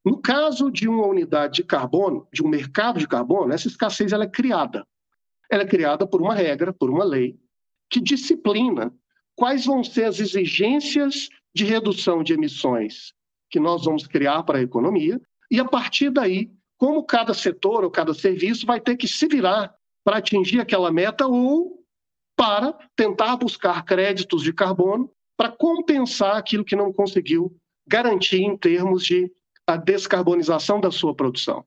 No 0.05 0.21
caso 0.21 0.71
de 0.71 0.87
uma 0.87 1.07
unidade 1.07 1.55
de 1.55 1.65
carbono, 1.65 2.29
de 2.31 2.43
um 2.43 2.49
mercado 2.49 2.99
de 2.99 3.09
carbono, 3.09 3.55
essa 3.55 3.67
escassez 3.67 4.13
ela 4.13 4.25
é 4.25 4.29
criada. 4.29 4.87
Ela 5.51 5.63
é 5.63 5.67
criada 5.67 6.07
por 6.07 6.21
uma 6.21 6.35
regra, 6.35 6.71
por 6.71 6.91
uma 6.91 7.03
lei, 7.03 7.35
que 7.89 7.99
disciplina 7.99 8.93
quais 9.35 9.65
vão 9.65 9.83
ser 9.83 10.05
as 10.05 10.21
exigências 10.21 11.31
de 11.55 11.65
redução 11.65 12.23
de 12.23 12.35
emissões 12.35 13.15
que 13.49 13.59
nós 13.59 13.87
vamos 13.87 14.07
criar 14.07 14.43
para 14.43 14.59
a 14.59 14.63
economia, 14.63 15.19
e 15.51 15.59
a 15.59 15.65
partir 15.65 16.11
daí, 16.11 16.51
como 16.77 17.07
cada 17.07 17.33
setor 17.33 17.85
ou 17.85 17.91
cada 17.91 18.13
serviço 18.13 18.67
vai 18.67 18.83
ter 18.83 18.99
que 18.99 19.09
se 19.09 19.27
virar 19.27 19.75
para 20.05 20.19
atingir 20.19 20.61
aquela 20.61 20.93
meta 20.93 21.27
ou 21.27 21.83
para 22.37 22.75
tentar 22.95 23.37
buscar 23.37 23.83
créditos 23.83 24.43
de 24.43 24.53
carbono 24.53 25.11
para 25.41 25.51
compensar 25.51 26.37
aquilo 26.37 26.63
que 26.63 26.77
não 26.77 26.93
conseguiu 26.93 27.57
garantir 27.89 28.43
em 28.43 28.55
termos 28.59 29.03
de 29.07 29.33
a 29.67 29.75
descarbonização 29.75 30.79
da 30.79 30.91
sua 30.91 31.15
produção. 31.15 31.65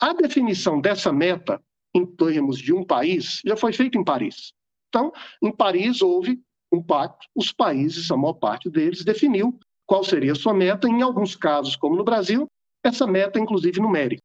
A 0.00 0.12
definição 0.12 0.80
dessa 0.80 1.12
meta 1.12 1.62
em 1.94 2.04
termos 2.04 2.58
de 2.58 2.72
um 2.72 2.82
país 2.82 3.40
já 3.46 3.56
foi 3.56 3.72
feita 3.72 3.96
em 3.96 4.02
Paris. 4.02 4.52
Então, 4.88 5.12
em 5.40 5.52
Paris 5.52 6.02
houve 6.02 6.40
um 6.72 6.82
pacto, 6.82 7.28
os 7.36 7.52
países, 7.52 8.10
a 8.10 8.16
maior 8.16 8.32
parte 8.32 8.68
deles, 8.68 9.04
definiu 9.04 9.56
qual 9.86 10.02
seria 10.02 10.32
a 10.32 10.34
sua 10.34 10.52
meta, 10.52 10.88
em 10.88 11.00
alguns 11.00 11.36
casos, 11.36 11.76
como 11.76 11.94
no 11.94 12.02
Brasil, 12.02 12.48
essa 12.82 13.06
meta, 13.06 13.38
inclusive, 13.38 13.80
numérica. 13.80 14.22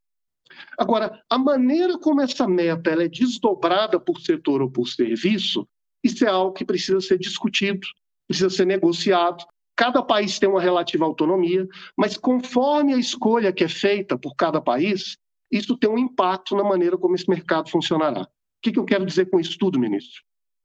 Agora, 0.76 1.22
a 1.30 1.38
maneira 1.38 1.96
como 1.96 2.20
essa 2.20 2.48
meta 2.48 2.90
ela 2.90 3.04
é 3.04 3.08
desdobrada 3.08 4.00
por 4.00 4.18
setor 4.18 4.60
ou 4.60 4.68
por 4.68 4.88
serviço, 4.88 5.64
isso 6.02 6.24
é 6.24 6.28
algo 6.28 6.52
que 6.52 6.64
precisa 6.64 7.00
ser 7.00 7.20
discutido, 7.20 7.86
precisa 8.26 8.50
ser 8.50 8.66
negociado. 8.66 9.44
Cada 9.76 10.02
país 10.02 10.38
tem 10.38 10.48
uma 10.48 10.60
relativa 10.60 11.04
autonomia, 11.04 11.66
mas 11.96 12.16
conforme 12.16 12.94
a 12.94 12.98
escolha 12.98 13.52
que 13.52 13.64
é 13.64 13.68
feita 13.68 14.16
por 14.16 14.34
cada 14.36 14.60
país, 14.60 15.16
isso 15.50 15.76
tem 15.76 15.90
um 15.90 15.98
impacto 15.98 16.56
na 16.56 16.64
maneira 16.64 16.96
como 16.96 17.14
esse 17.14 17.28
mercado 17.28 17.70
funcionará. 17.70 18.22
O 18.22 18.26
que, 18.62 18.78
eu 18.78 18.84
quero 18.84 19.04
dizer 19.04 19.30
com 19.30 19.38
isso 19.38 19.58
tudo, 19.58 19.78
ministro? 19.78 20.22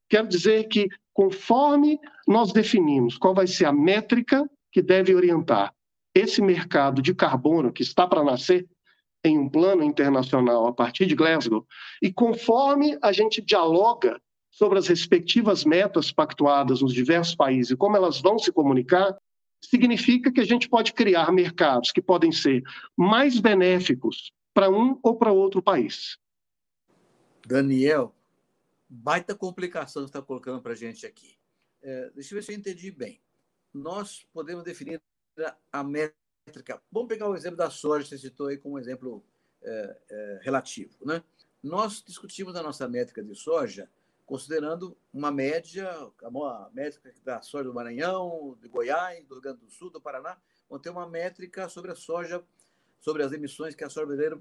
Quero 0.09 0.27
dizer 0.27 0.67
que, 0.67 0.87
conforme 1.13 1.99
nós 2.27 2.51
definimos 2.51 3.17
qual 3.17 3.33
vai 3.33 3.45
ser 3.45 3.65
a 3.65 3.73
métrica 3.73 4.49
que 4.71 4.81
deve 4.81 5.13
orientar 5.13 5.73
esse 6.15 6.41
mercado 6.41 7.01
de 7.01 7.13
carbono 7.13 7.71
que 7.71 7.83
está 7.83 8.07
para 8.07 8.23
nascer 8.23 8.67
em 9.23 9.37
um 9.37 9.49
plano 9.49 9.83
internacional 9.83 10.65
a 10.65 10.73
partir 10.73 11.05
de 11.05 11.15
Glasgow, 11.15 11.65
e 12.01 12.11
conforme 12.11 12.97
a 13.01 13.11
gente 13.11 13.41
dialoga 13.41 14.19
sobre 14.49 14.79
as 14.79 14.87
respectivas 14.87 15.63
metas 15.63 16.11
pactuadas 16.11 16.81
nos 16.81 16.93
diversos 16.93 17.35
países 17.35 17.71
e 17.71 17.77
como 17.77 17.95
elas 17.95 18.19
vão 18.19 18.39
se 18.39 18.51
comunicar, 18.51 19.17
significa 19.61 20.31
que 20.31 20.39
a 20.39 20.45
gente 20.45 20.67
pode 20.69 20.93
criar 20.93 21.31
mercados 21.31 21.91
que 21.91 22.01
podem 22.01 22.31
ser 22.31 22.63
mais 22.95 23.39
benéficos 23.39 24.31
para 24.53 24.69
um 24.69 24.99
ou 25.03 25.17
para 25.17 25.31
outro 25.31 25.61
país. 25.61 26.17
Daniel, 27.45 28.15
baita 28.87 29.35
complicação 29.35 30.05
está 30.05 30.21
colocando 30.21 30.61
para 30.61 30.73
a 30.73 30.75
gente 30.75 31.05
aqui. 31.05 31.37
É, 31.81 32.09
deixa 32.11 32.33
eu 32.33 32.37
ver 32.37 32.43
se 32.43 32.51
eu 32.51 32.57
entendi 32.57 32.91
bem. 32.91 33.21
Nós 33.73 34.25
podemos 34.33 34.63
definir 34.63 35.01
a 35.71 35.83
métrica. 35.83 36.81
Vamos 36.91 37.07
pegar 37.07 37.29
o 37.29 37.35
exemplo 37.35 37.57
da 37.57 37.69
soja, 37.69 38.03
que 38.03 38.09
você 38.09 38.17
citou 38.17 38.47
aí 38.47 38.57
como 38.57 38.79
exemplo 38.79 39.23
é, 39.61 39.97
é, 40.09 40.39
relativo. 40.41 40.97
Né? 41.05 41.23
Nós 41.61 42.03
discutimos 42.05 42.55
a 42.55 42.63
nossa 42.63 42.87
métrica 42.87 43.23
de 43.23 43.35
soja 43.35 43.89
considerando 44.29 44.95
uma 45.11 45.31
média, 45.31 45.89
a 46.23 46.69
métrica 46.71 47.11
da 47.25 47.41
soja 47.41 47.63
do 47.63 47.73
Maranhão, 47.73 48.55
de 48.61 48.67
Goiás, 48.69 49.25
do 49.25 49.33
Rio 49.33 49.41
Grande 49.41 49.61
do 49.61 49.71
Sul, 49.71 49.89
do 49.89 49.99
Paraná, 49.99 50.37
vão 50.69 50.77
ter 50.77 50.91
uma 50.91 51.09
métrica 51.09 51.67
sobre 51.67 51.89
a 51.91 51.95
soja, 51.95 52.45
sobre 52.99 53.23
as 53.23 53.31
emissões 53.31 53.73
que 53.73 53.83
a 53.83 53.89
soja 53.89 54.05
brasileira 54.05 54.39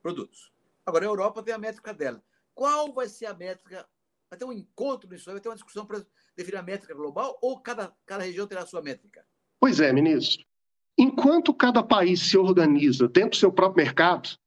produz. 0.00 0.52
Agora, 0.86 1.04
a 1.04 1.08
Europa 1.08 1.42
tem 1.42 1.52
a 1.52 1.58
métrica 1.58 1.92
dela. 1.92 2.22
Qual 2.54 2.92
vai 2.92 3.08
ser 3.08 3.26
a 3.26 3.34
métrica? 3.34 3.84
Vai 4.30 4.38
ter 4.38 4.44
um 4.44 4.52
encontro 4.52 5.10
nisso, 5.10 5.28
vai 5.28 5.40
ter 5.40 5.48
uma 5.48 5.56
discussão 5.56 5.84
para 5.84 6.06
definir 6.36 6.58
a 6.58 6.62
métrica 6.62 6.94
global 6.94 7.36
ou 7.42 7.58
cada, 7.58 7.92
cada 8.06 8.22
região 8.22 8.46
terá 8.46 8.62
a 8.62 8.66
sua 8.66 8.82
métrica? 8.82 9.26
Pois 9.58 9.80
é, 9.80 9.92
ministro. 9.92 10.46
Enquanto 10.96 11.52
cada 11.52 11.82
país 11.82 12.20
se 12.20 12.38
organiza 12.38 13.08
dentro 13.08 13.30
do 13.30 13.36
seu 13.36 13.50
próprio 13.50 13.84
mercado, 13.84 14.38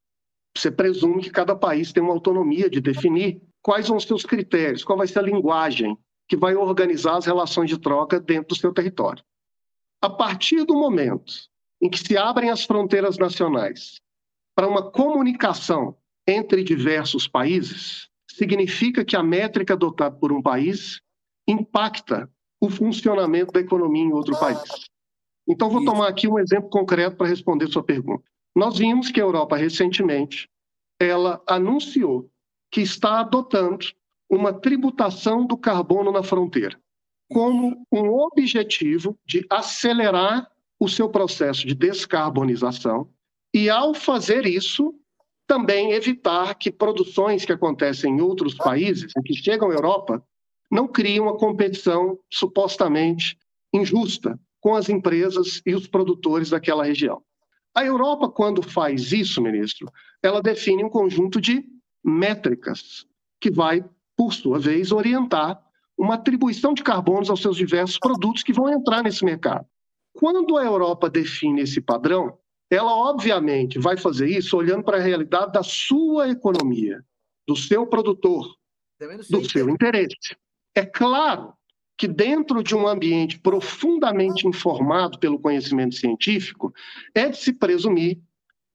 Você 0.56 0.70
presume 0.72 1.22
que 1.22 1.30
cada 1.30 1.54
país 1.54 1.92
tem 1.92 2.02
uma 2.02 2.12
autonomia 2.12 2.68
de 2.68 2.80
definir 2.80 3.40
quais 3.62 3.86
são 3.86 3.96
os 3.96 4.04
seus 4.04 4.24
critérios, 4.24 4.84
qual 4.84 4.98
vai 4.98 5.06
ser 5.06 5.20
a 5.20 5.22
linguagem 5.22 5.96
que 6.28 6.36
vai 6.36 6.54
organizar 6.54 7.16
as 7.16 7.26
relações 7.26 7.70
de 7.70 7.78
troca 7.78 8.20
dentro 8.20 8.48
do 8.48 8.56
seu 8.56 8.72
território. 8.72 9.24
A 10.00 10.10
partir 10.10 10.64
do 10.64 10.74
momento 10.74 11.32
em 11.80 11.88
que 11.88 11.98
se 11.98 12.16
abrem 12.16 12.50
as 12.50 12.64
fronteiras 12.64 13.18
nacionais 13.18 14.00
para 14.54 14.68
uma 14.68 14.90
comunicação 14.90 15.96
entre 16.26 16.62
diversos 16.62 17.26
países, 17.26 18.08
significa 18.30 19.04
que 19.04 19.16
a 19.16 19.22
métrica 19.22 19.74
adotada 19.74 20.14
por 20.14 20.30
um 20.30 20.42
país 20.42 21.00
impacta 21.46 22.30
o 22.60 22.68
funcionamento 22.68 23.52
da 23.52 23.60
economia 23.60 24.02
em 24.02 24.12
outro 24.12 24.38
país. 24.38 24.62
Então, 25.48 25.70
vou 25.70 25.84
tomar 25.84 26.08
aqui 26.08 26.28
um 26.28 26.38
exemplo 26.38 26.68
concreto 26.68 27.16
para 27.16 27.28
responder 27.28 27.68
sua 27.68 27.82
pergunta. 27.82 28.22
Nós 28.54 28.76
vimos 28.76 29.10
que 29.10 29.20
a 29.20 29.24
Europa, 29.24 29.56
recentemente, 29.56 30.48
ela 31.00 31.42
anunciou 31.46 32.28
que 32.70 32.80
está 32.80 33.20
adotando 33.20 33.86
uma 34.28 34.52
tributação 34.52 35.46
do 35.46 35.56
carbono 35.56 36.12
na 36.12 36.22
fronteira, 36.22 36.78
como 37.30 37.86
um 37.90 38.10
objetivo 38.10 39.18
de 39.26 39.46
acelerar 39.50 40.50
o 40.78 40.88
seu 40.88 41.08
processo 41.08 41.66
de 41.66 41.74
descarbonização 41.74 43.08
e, 43.52 43.68
ao 43.70 43.94
fazer 43.94 44.46
isso, 44.46 44.94
também 45.46 45.92
evitar 45.92 46.54
que 46.54 46.70
produções 46.70 47.44
que 47.44 47.52
acontecem 47.52 48.16
em 48.16 48.20
outros 48.20 48.54
países, 48.54 49.12
que 49.24 49.34
chegam 49.34 49.70
à 49.70 49.74
Europa, 49.74 50.22
não 50.70 50.86
criem 50.86 51.20
uma 51.20 51.36
competição 51.36 52.18
supostamente 52.30 53.38
injusta 53.72 54.38
com 54.60 54.74
as 54.74 54.88
empresas 54.88 55.62
e 55.64 55.74
os 55.74 55.86
produtores 55.86 56.50
daquela 56.50 56.84
região. 56.84 57.22
A 57.74 57.84
Europa, 57.84 58.28
quando 58.28 58.62
faz 58.62 59.12
isso, 59.12 59.40
ministro, 59.40 59.90
ela 60.22 60.42
define 60.42 60.84
um 60.84 60.90
conjunto 60.90 61.40
de 61.40 61.64
métricas 62.04 63.06
que 63.40 63.50
vai, 63.50 63.84
por 64.16 64.32
sua 64.32 64.58
vez, 64.58 64.92
orientar 64.92 65.62
uma 65.96 66.14
atribuição 66.14 66.72
de 66.72 66.82
carbonos 66.82 67.28
aos 67.28 67.42
seus 67.42 67.56
diversos 67.56 67.98
produtos 67.98 68.42
que 68.42 68.52
vão 68.52 68.68
entrar 68.68 69.02
nesse 69.02 69.24
mercado. 69.24 69.66
Quando 70.12 70.56
a 70.56 70.64
Europa 70.64 71.10
define 71.10 71.62
esse 71.62 71.80
padrão, 71.80 72.38
ela 72.70 72.92
obviamente 72.92 73.78
vai 73.78 73.96
fazer 73.96 74.28
isso 74.28 74.56
olhando 74.56 74.84
para 74.84 74.98
a 74.98 75.02
realidade 75.02 75.52
da 75.52 75.62
sua 75.62 76.28
economia, 76.28 77.04
do 77.46 77.56
seu 77.56 77.86
produtor, 77.86 78.46
do 79.30 79.48
seu 79.48 79.68
interesse. 79.68 80.36
É 80.74 80.84
claro 80.84 81.52
que 81.98 82.06
dentro 82.06 82.62
de 82.62 82.76
um 82.76 82.86
ambiente 82.86 83.40
profundamente 83.40 84.46
informado 84.46 85.18
pelo 85.18 85.40
conhecimento 85.40 85.96
científico, 85.96 86.72
é 87.12 87.28
de 87.28 87.36
se 87.36 87.52
presumir 87.52 88.20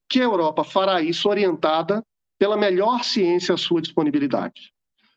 que 0.09 0.19
a 0.19 0.25
Europa 0.25 0.65
fará 0.65 1.01
isso 1.01 1.29
orientada 1.29 2.03
pela 2.43 2.57
melhor 2.57 3.05
ciência 3.05 3.55
à 3.55 3.57
sua 3.57 3.81
disponibilidade. 3.81 4.73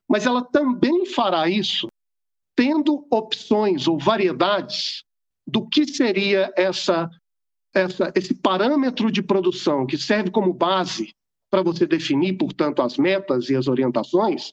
Mas 0.09 0.27
ela 0.27 0.45
também 0.45 1.05
fará 1.07 1.49
isso 1.49 1.89
tendo 2.55 3.05
opções 3.11 3.89
ou 3.89 3.99
variedades 3.99 5.03
do 5.45 5.69
que 5.69 5.85
seria 5.89 6.53
essa, 6.57 7.11
essa, 7.75 8.13
esse 8.15 8.33
parâmetro 8.33 9.11
de 9.11 9.25
produção 9.25 9.85
que 9.85 9.99
serve 9.99 10.31
como 10.31 10.55
base 10.55 11.13
para 11.51 11.65
você 11.65 11.85
definir, 11.85 12.35
portanto, 12.35 12.81
as 12.81 12.97
metas 12.97 13.51
e 13.51 13.57
as 13.57 13.67
orientações, 13.67 14.53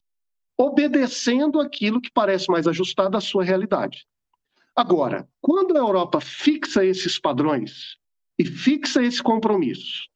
obedecendo 0.58 1.62
aquilo 1.62 2.02
que 2.02 2.10
parece 2.12 2.50
mais 2.50 2.68
ajustado 2.68 3.16
à 3.16 3.22
sua 3.22 3.44
realidade. 3.44 4.04
Agora, 4.76 5.30
quando 5.40 5.78
a 5.78 5.80
Europa 5.80 6.20
fixa 6.20 6.84
esses 6.84 7.20
padrões 7.20 7.98
e 8.40 8.44
fixa 8.44 9.04
esse 9.04 9.22
compromisso 9.22 10.08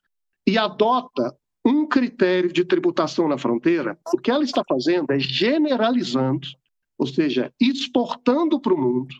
e 0.48 0.58
adota 0.58 1.38
um 1.68 1.86
critério 1.86 2.52
de 2.52 2.64
tributação 2.64 3.28
na 3.28 3.38
fronteira, 3.38 4.00
o 4.14 4.18
que 4.18 4.32
ela 4.32 4.46
está 4.46 4.64
fazendo 4.66 5.12
é 5.12 5.20
generalizando, 5.20 6.48
ou 6.98 7.06
seja, 7.06 7.54
exportando 7.60 8.58
para 8.58 8.74
o 8.74 8.78
mundo 8.78 9.14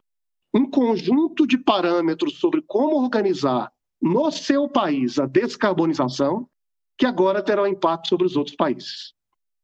um 0.54 0.66
conjunto 0.66 1.46
de 1.46 1.58
parâmetros 1.58 2.40
sobre 2.40 2.62
como 2.66 3.04
organizar 3.04 3.70
no 4.02 4.32
seu 4.32 4.70
país 4.70 5.20
a 5.20 5.26
descarbonização, 5.26 6.48
que 6.98 7.06
agora 7.06 7.44
terá 7.44 7.64
um 7.64 7.68
impacto 7.68 8.08
sobre 8.08 8.26
os 8.26 8.38
outros 8.38 8.56
países. 8.56 9.14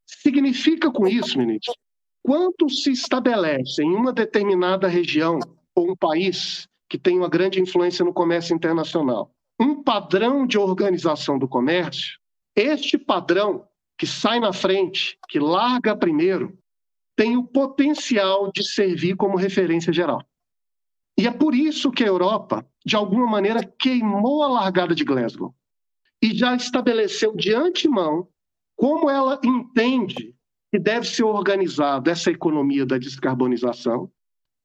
Significa 0.05 0.91
com 0.91 1.07
isso, 1.07 1.37
ministro, 1.37 1.73
quanto 2.21 2.69
se 2.69 2.91
estabelece 2.91 3.81
em 3.81 3.95
uma 3.95 4.11
determinada 4.11 4.89
região 4.89 5.39
ou 5.73 5.91
um 5.91 5.95
país 5.95 6.67
que 6.89 6.97
tem 6.97 7.17
uma 7.17 7.29
grande 7.29 7.61
influência 7.61 8.03
no 8.03 8.13
comércio 8.13 8.53
internacional, 8.53 9.31
um 9.57 9.81
padrão 9.81 10.45
de 10.45 10.57
organização 10.57 11.39
do 11.39 11.47
comércio, 11.47 12.19
este 12.55 12.97
padrão 12.97 13.67
que 13.97 14.05
sai 14.05 14.39
na 14.39 14.51
frente, 14.51 15.17
que 15.29 15.39
larga 15.39 15.95
primeiro, 15.95 16.57
tem 17.15 17.37
o 17.37 17.43
potencial 17.43 18.51
de 18.51 18.63
servir 18.63 19.15
como 19.15 19.37
referência 19.37 19.93
geral. 19.93 20.25
E 21.17 21.27
é 21.27 21.31
por 21.31 21.53
isso 21.53 21.91
que 21.91 22.03
a 22.03 22.07
Europa, 22.07 22.65
de 22.85 22.95
alguma 22.95 23.27
maneira, 23.27 23.63
queimou 23.63 24.43
a 24.43 24.47
largada 24.47 24.95
de 24.95 25.03
Glasgow 25.03 25.53
e 26.21 26.33
já 26.33 26.55
estabeleceu 26.55 27.35
de 27.35 27.53
antemão 27.53 28.27
como 28.75 29.09
ela 29.09 29.39
entende 29.43 30.35
que 30.71 30.79
deve 30.79 31.05
ser 31.05 31.23
organizada 31.23 32.09
essa 32.09 32.31
economia 32.31 32.85
da 32.85 32.97
descarbonização, 32.97 34.11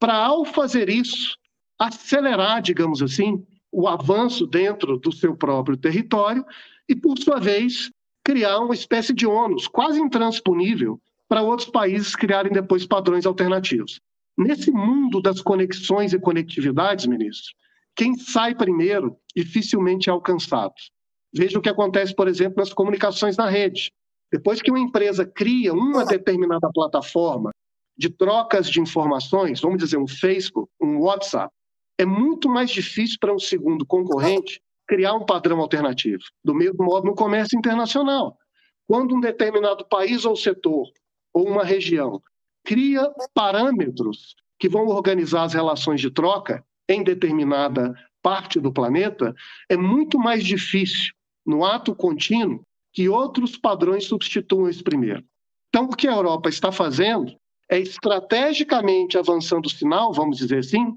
para, 0.01 0.15
ao 0.15 0.45
fazer 0.45 0.89
isso, 0.89 1.37
acelerar, 1.79 2.63
digamos 2.63 3.03
assim, 3.03 3.45
o 3.71 3.87
avanço 3.87 4.47
dentro 4.47 4.97
do 4.99 5.13
seu 5.13 5.37
próprio 5.37 5.77
território 5.77 6.45
e, 6.89 6.97
por 6.97 7.19
sua 7.19 7.39
vez, 7.39 7.91
criar 8.25 8.59
uma 8.61 8.75
espécie 8.75 9.13
de 9.13 9.27
ônus 9.27 9.67
quase 9.67 10.01
intransponível 10.01 11.01
para 11.29 11.43
outros 11.43 11.69
países 11.69 12.17
criarem 12.17 12.53
depois 12.53 12.87
padrões 12.87 13.27
alternativos. 13.27 14.01
Nesse 14.37 14.71
mundo 14.71 15.21
das 15.21 15.43
conexões 15.43 16.13
e 16.13 16.19
conectividades, 16.19 17.07
ministro, 17.07 17.53
quem 17.97 18.17
sai 18.17 18.55
primeiro 18.55 19.17
dificilmente 19.37 20.09
é 20.09 20.13
alcançado. 20.13 20.75
Veja 21.35 21.59
o 21.59 21.63
que 21.63 21.69
acontece, 21.69 22.15
por 22.15 22.29
exemplo, 22.29 22.59
nas 22.59 22.73
comunicações 22.73 23.37
na 23.37 23.49
rede. 23.49 23.93
Depois 24.33 24.63
que 24.63 24.71
uma 24.71 24.79
empresa 24.79 25.27
cria 25.27 25.75
uma 25.75 26.05
determinada 26.05 26.71
plataforma 26.73 27.51
de 27.97 28.09
trocas 28.09 28.71
de 28.71 28.81
informações, 28.81 29.61
vamos 29.61 29.79
dizer 29.79 29.99
um 29.99 30.07
Facebook, 30.07 30.71
um 30.81 31.01
WhatsApp, 31.01 31.53
é 31.99 32.07
muito 32.07 32.49
mais 32.49 32.71
difícil 32.71 33.17
para 33.21 33.35
um 33.35 33.39
segundo 33.39 33.85
concorrente 33.85 34.61
criar 34.89 35.13
um 35.15 35.25
padrão 35.25 35.61
alternativo. 35.61 36.23
Do 36.43 36.55
mesmo 36.55 36.85
modo 36.85 37.07
no 37.07 37.15
comércio 37.15 37.57
internacional. 37.57 38.37
Quando 38.87 39.15
um 39.15 39.21
determinado 39.21 39.87
país 39.87 40.25
ou 40.25 40.35
setor 40.35 40.89
ou 41.33 41.47
uma 41.47 41.63
região 41.63 42.23
cria 42.65 43.13
parâmetros 43.35 44.35
que 44.59 44.69
vão 44.69 44.87
organizar 44.87 45.45
as 45.45 45.53
relações 45.53 46.01
de 46.01 46.11
troca 46.11 46.65
em 46.89 47.05
determinada 47.05 47.95
parte 48.23 48.59
do 48.59 48.73
planeta, 48.73 49.35
é 49.69 49.77
muito 49.77 50.19
mais 50.19 50.45
difícil, 50.45 51.13
no 51.47 51.65
ato 51.65 51.95
contínuo, 51.95 52.63
que 52.93 53.09
outros 53.09 53.57
padrões 53.57 54.07
substituam 54.07 54.69
esse 54.69 54.83
primeiro. 54.83 55.23
Então, 55.69 55.85
o 55.85 55.95
que 55.95 56.09
a 56.09 56.13
Europa 56.13 56.49
está 56.49 56.73
fazendo 56.73 57.37
é 57.71 57.79
estrategicamente 57.79 59.19
avançando 59.19 59.67
o 59.67 59.71
sinal, 59.71 60.13
vamos 60.13 60.39
dizer 60.39 60.59
assim, 60.59 60.95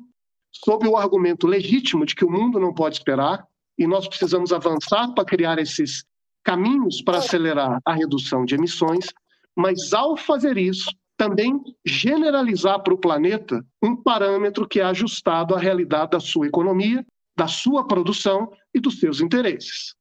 sob 0.51 0.88
o 0.88 0.97
argumento 0.97 1.45
legítimo 1.45 2.06
de 2.06 2.15
que 2.15 2.25
o 2.25 2.32
mundo 2.32 2.60
não 2.60 2.73
pode 2.73 2.95
esperar 2.95 3.45
e 3.81 3.87
nós 3.87 4.07
precisamos 4.07 4.53
avançar 4.53 5.11
para 5.15 5.25
criar 5.25 5.57
esses 5.57 6.05
caminhos 6.43 7.01
para 7.01 7.17
acelerar 7.17 7.79
a 7.83 7.93
redução 7.93 8.45
de 8.45 8.53
emissões, 8.53 9.07
mas 9.55 9.91
ao 9.91 10.15
fazer 10.15 10.55
isso, 10.55 10.91
também 11.17 11.59
generalizar 11.83 12.81
para 12.83 12.93
o 12.93 12.97
planeta 12.97 13.65
um 13.81 13.95
parâmetro 13.95 14.67
que 14.67 14.79
é 14.79 14.83
ajustado 14.83 15.55
à 15.55 15.59
realidade 15.59 16.11
da 16.11 16.19
sua 16.19 16.45
economia, 16.45 17.03
da 17.35 17.47
sua 17.47 17.87
produção 17.87 18.51
e 18.71 18.79
dos 18.79 18.99
seus 18.99 19.19
interesses. 19.19 19.95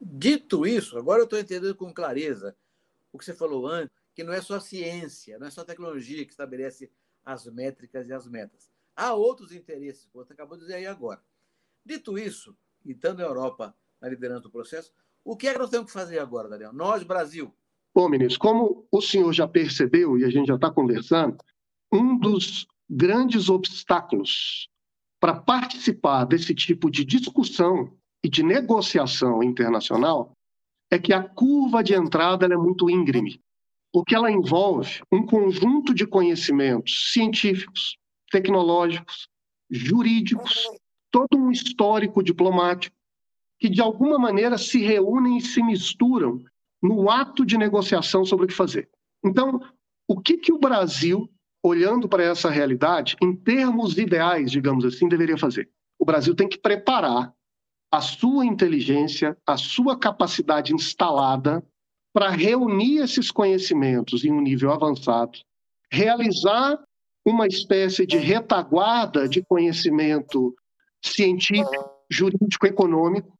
Dito 0.00 0.66
isso, 0.66 0.98
agora 0.98 1.20
eu 1.20 1.24
estou 1.24 1.38
entendendo 1.38 1.74
com 1.76 1.94
clareza 1.94 2.56
o 3.12 3.18
que 3.18 3.24
você 3.24 3.34
falou 3.34 3.66
antes, 3.66 3.96
que 4.12 4.24
não 4.24 4.32
é 4.32 4.40
só 4.40 4.56
a 4.56 4.60
ciência, 4.60 5.38
não 5.38 5.46
é 5.46 5.50
só 5.50 5.60
a 5.60 5.64
tecnologia 5.64 6.24
que 6.24 6.32
estabelece 6.32 6.90
as 7.24 7.46
métricas 7.46 8.08
e 8.08 8.12
as 8.12 8.26
metas. 8.26 8.68
Há 8.96 9.14
outros 9.14 9.52
interesses, 9.52 10.08
como 10.12 10.24
você 10.24 10.32
acabou 10.32 10.56
de 10.56 10.64
dizer 10.64 10.74
aí 10.74 10.86
agora. 10.86 11.22
Dito 11.84 12.18
isso, 12.18 12.56
e 12.84 12.92
estando 12.92 13.20
a 13.20 13.24
Europa 13.24 13.74
na 14.00 14.08
liderança 14.08 14.42
do 14.42 14.50
processo, 14.50 14.92
o 15.24 15.36
que 15.36 15.46
é 15.48 15.52
que 15.52 15.58
nós 15.58 15.70
temos 15.70 15.86
que 15.86 15.92
fazer 15.92 16.18
agora, 16.18 16.48
Daniel? 16.48 16.72
Nós, 16.72 17.02
Brasil. 17.02 17.54
Bom, 17.94 18.08
ministro, 18.08 18.38
como 18.38 18.86
o 18.90 19.00
senhor 19.00 19.32
já 19.32 19.46
percebeu 19.46 20.16
e 20.18 20.24
a 20.24 20.30
gente 20.30 20.46
já 20.46 20.54
está 20.54 20.70
conversando, 20.70 21.36
um 21.92 22.16
dos 22.16 22.66
grandes 22.88 23.48
obstáculos 23.48 24.68
para 25.20 25.34
participar 25.34 26.24
desse 26.24 26.54
tipo 26.54 26.90
de 26.90 27.04
discussão 27.04 27.92
e 28.24 28.28
de 28.28 28.42
negociação 28.42 29.42
internacional 29.42 30.32
é 30.90 30.98
que 30.98 31.12
a 31.12 31.22
curva 31.22 31.82
de 31.82 31.94
entrada 31.94 32.46
é 32.46 32.56
muito 32.56 32.90
íngreme, 32.90 33.40
porque 33.92 34.14
ela 34.14 34.30
envolve 34.30 35.02
um 35.12 35.24
conjunto 35.24 35.94
de 35.94 36.06
conhecimentos 36.06 37.12
científicos, 37.12 37.96
tecnológicos, 38.30 39.28
jurídicos, 39.70 40.68
todo 41.10 41.36
um 41.36 41.50
histórico 41.50 42.22
diplomático, 42.22 42.96
que 43.58 43.68
de 43.68 43.80
alguma 43.80 44.18
maneira 44.18 44.56
se 44.56 44.78
reúnem 44.78 45.36
e 45.36 45.40
se 45.40 45.62
misturam 45.62 46.42
no 46.82 47.10
ato 47.10 47.44
de 47.44 47.58
negociação 47.58 48.24
sobre 48.24 48.46
o 48.46 48.48
que 48.48 48.54
fazer. 48.54 48.88
Então, 49.24 49.60
o 50.08 50.20
que, 50.20 50.38
que 50.38 50.52
o 50.52 50.58
Brasil, 50.58 51.28
olhando 51.62 52.08
para 52.08 52.24
essa 52.24 52.48
realidade, 52.48 53.16
em 53.22 53.36
termos 53.36 53.98
ideais, 53.98 54.50
digamos 54.50 54.84
assim, 54.84 55.08
deveria 55.08 55.36
fazer? 55.36 55.68
O 55.98 56.04
Brasil 56.04 56.34
tem 56.34 56.48
que 56.48 56.58
preparar 56.58 57.34
a 57.92 58.00
sua 58.00 58.46
inteligência, 58.46 59.36
a 59.46 59.56
sua 59.56 59.98
capacidade 59.98 60.72
instalada 60.72 61.62
para 62.12 62.30
reunir 62.30 62.98
esses 62.98 63.30
conhecimentos 63.30 64.24
em 64.24 64.32
um 64.32 64.40
nível 64.40 64.72
avançado, 64.72 65.38
realizar 65.90 66.82
uma 67.24 67.46
espécie 67.46 68.06
de 68.06 68.16
retaguarda 68.16 69.28
de 69.28 69.42
conhecimento 69.42 70.54
científico, 71.04 71.90
jurídico, 72.10 72.66
econômico, 72.66 73.32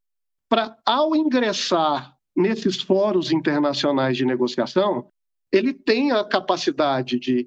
para, 0.49 0.77
ao 0.85 1.15
ingressar 1.15 2.17
nesses 2.37 2.81
fóruns 2.81 3.31
internacionais 3.31 4.17
de 4.17 4.25
negociação, 4.25 5.09
ele 5.53 5.73
tenha 5.73 6.21
a 6.21 6.29
capacidade 6.29 7.19
de 7.19 7.47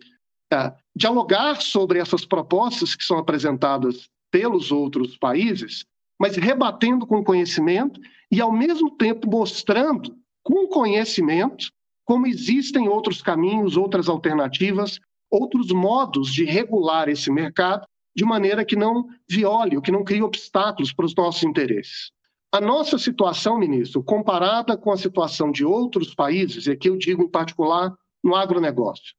uh, 0.54 0.71
dialogar 0.95 1.62
sobre 1.62 1.99
essas 1.99 2.26
propostas 2.26 2.95
que 2.95 3.04
são 3.04 3.17
apresentadas 3.17 4.10
pelos 4.32 4.71
outros 4.71 5.17
países, 5.17 5.86
mas 6.19 6.36
rebatendo 6.36 7.06
com 7.06 7.23
conhecimento 7.23 7.99
e, 8.32 8.41
ao 8.41 8.52
mesmo 8.52 8.91
tempo, 8.91 9.30
mostrando 9.30 10.15
com 10.43 10.67
conhecimento 10.67 11.71
como 12.06 12.28
existem 12.28 12.89
outros 12.89 13.21
caminhos, 13.21 13.78
outras 13.78 14.10
alternativas, 14.10 14.99
outros 15.32 15.71
modos 15.71 16.34
de 16.34 16.43
regular 16.43 17.08
esse 17.08 17.32
mercado 17.32 17.88
de 18.15 18.23
maneira 18.26 18.63
que 18.63 18.76
não 18.76 19.08
viole, 19.28 19.82
que 19.82 19.91
não 19.91 20.04
crie 20.04 20.21
obstáculos 20.21 20.93
para 20.93 21.06
os 21.06 21.15
nossos 21.15 21.43
interesses. 21.43 22.12
A 22.52 22.62
nossa 22.62 22.99
situação, 22.99 23.58
ministro, 23.58 24.04
comparada 24.04 24.78
com 24.78 24.91
a 24.91 24.97
situação 24.97 25.52
de 25.52 25.65
outros 25.65 26.13
países, 26.13 26.67
e 26.67 26.71
aqui 26.71 26.88
eu 26.88 26.97
digo 26.97 27.23
em 27.23 27.30
particular 27.30 27.91
no 28.23 28.36
agronegócio, 28.36 29.15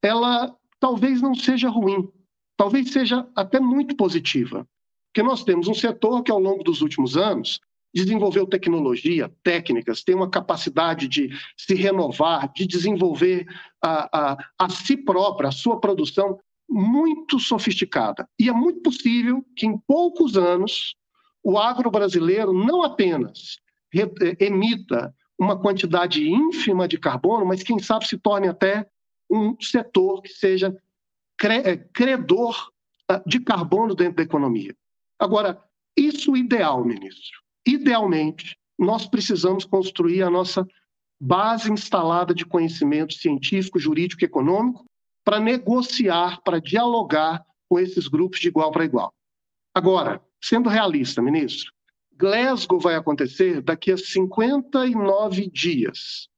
ela 0.00 0.54
talvez 0.78 1.20
não 1.20 1.34
seja 1.34 1.68
ruim, 1.68 2.08
talvez 2.56 2.92
seja 2.92 3.26
até 3.34 3.58
muito 3.58 3.96
positiva. 3.96 4.66
Porque 5.06 5.22
nós 5.26 5.42
temos 5.42 5.66
um 5.66 5.74
setor 5.74 6.22
que, 6.22 6.30
ao 6.30 6.38
longo 6.38 6.62
dos 6.62 6.80
últimos 6.80 7.16
anos, 7.16 7.60
desenvolveu 7.92 8.46
tecnologia, 8.46 9.32
técnicas, 9.42 10.04
tem 10.04 10.14
uma 10.14 10.28
capacidade 10.28 11.08
de 11.08 11.30
se 11.56 11.74
renovar, 11.74 12.52
de 12.52 12.66
desenvolver 12.66 13.46
a, 13.82 14.32
a, 14.32 14.36
a 14.58 14.68
si 14.68 14.96
própria, 14.96 15.48
a 15.48 15.52
sua 15.52 15.80
produção 15.80 16.38
muito 16.68 17.38
sofisticada. 17.38 18.28
E 18.38 18.48
é 18.48 18.52
muito 18.52 18.80
possível 18.80 19.44
que 19.56 19.66
em 19.66 19.78
poucos 19.78 20.36
anos 20.36 20.96
o 21.42 21.58
agro 21.58 21.90
brasileiro 21.90 22.52
não 22.52 22.82
apenas 22.82 23.58
emita 24.40 25.14
uma 25.38 25.58
quantidade 25.58 26.28
ínfima 26.28 26.88
de 26.88 26.98
carbono, 26.98 27.46
mas 27.46 27.62
quem 27.62 27.78
sabe 27.78 28.06
se 28.06 28.18
torne 28.18 28.48
até 28.48 28.86
um 29.30 29.56
setor 29.60 30.22
que 30.22 30.30
seja 30.30 30.76
é, 31.42 31.76
credor 31.76 32.72
ah, 33.08 33.22
de 33.26 33.40
carbono 33.40 33.94
dentro 33.94 34.16
da 34.16 34.22
economia. 34.22 34.74
Agora, 35.18 35.62
isso 35.96 36.36
ideal, 36.36 36.84
ministro. 36.84 37.40
Idealmente, 37.66 38.56
nós 38.78 39.06
precisamos 39.06 39.64
construir 39.64 40.22
a 40.22 40.30
nossa 40.30 40.66
base 41.20 41.70
instalada 41.70 42.34
de 42.34 42.44
conhecimento 42.44 43.14
científico, 43.14 43.78
jurídico 43.78 44.22
e 44.22 44.26
econômico 44.26 44.84
para 45.26 45.40
negociar, 45.40 46.40
para 46.42 46.60
dialogar 46.60 47.44
com 47.68 47.80
esses 47.80 48.06
grupos 48.06 48.38
de 48.38 48.46
igual 48.46 48.70
para 48.70 48.84
igual. 48.84 49.12
Agora, 49.74 50.22
sendo 50.40 50.68
realista, 50.68 51.20
ministro, 51.20 51.72
Glasgow 52.12 52.78
vai 52.78 52.94
acontecer 52.94 53.60
daqui 53.60 53.90
a 53.90 53.98
59 53.98 55.50
dias. 55.50 56.28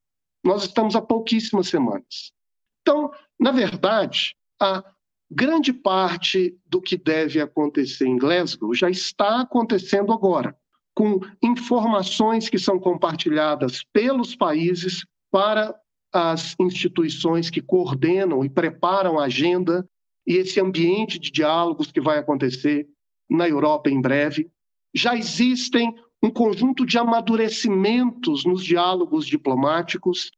Nós 0.43 0.65
estamos 0.65 0.97
há 0.97 1.03
pouquíssimas 1.03 1.69
semanas. 1.69 2.33
Então, 2.81 3.13
na 3.39 3.53
verdade, 3.53 4.35
a 4.59 4.83
grande 5.31 5.71
parte 5.75 6.59
do 6.67 6.81
que 6.81 6.97
deve 6.97 7.43
acontecer 7.43 8.07
em 8.07 8.17
Glasgow 8.17 8.75
já 8.75 8.89
está 8.89 9.43
acontecendo 9.43 10.15
agora, 10.15 10.57
com 10.95 11.21
informações 11.43 12.49
que 12.49 12.59
são 12.59 12.81
compartilhadas 12.81 13.85
pelos 13.93 14.35
países 14.35 15.05
para 15.31 15.79
as 16.13 16.55
instituições 16.59 17.51
que 17.51 17.61
coordenam 17.61 18.45
e 18.45 18.49
preparam 18.49 19.19
a 19.19 19.25
agenda 19.25 19.89
e 20.27 20.37
esse 20.37 20.61
ambiente 20.61 21.19
de 21.19 21.31
diálogos 21.31 21.91
que 21.91 22.01
vai 22.01 22.19
acontecer 22.19 22.87
na 23.29 23.49
Europa 23.49 23.91
em 23.91 24.01
breve. 24.01 24.51
Já 24.95 25.17
existem 25.17 25.95
um 26.23 26.31
conjunto 26.31 26.85
de 26.85 26.99
amadurecimentos 26.99 28.45
nos 28.45 28.65
diálogos 28.65 29.27
diplomáticos 29.27 30.31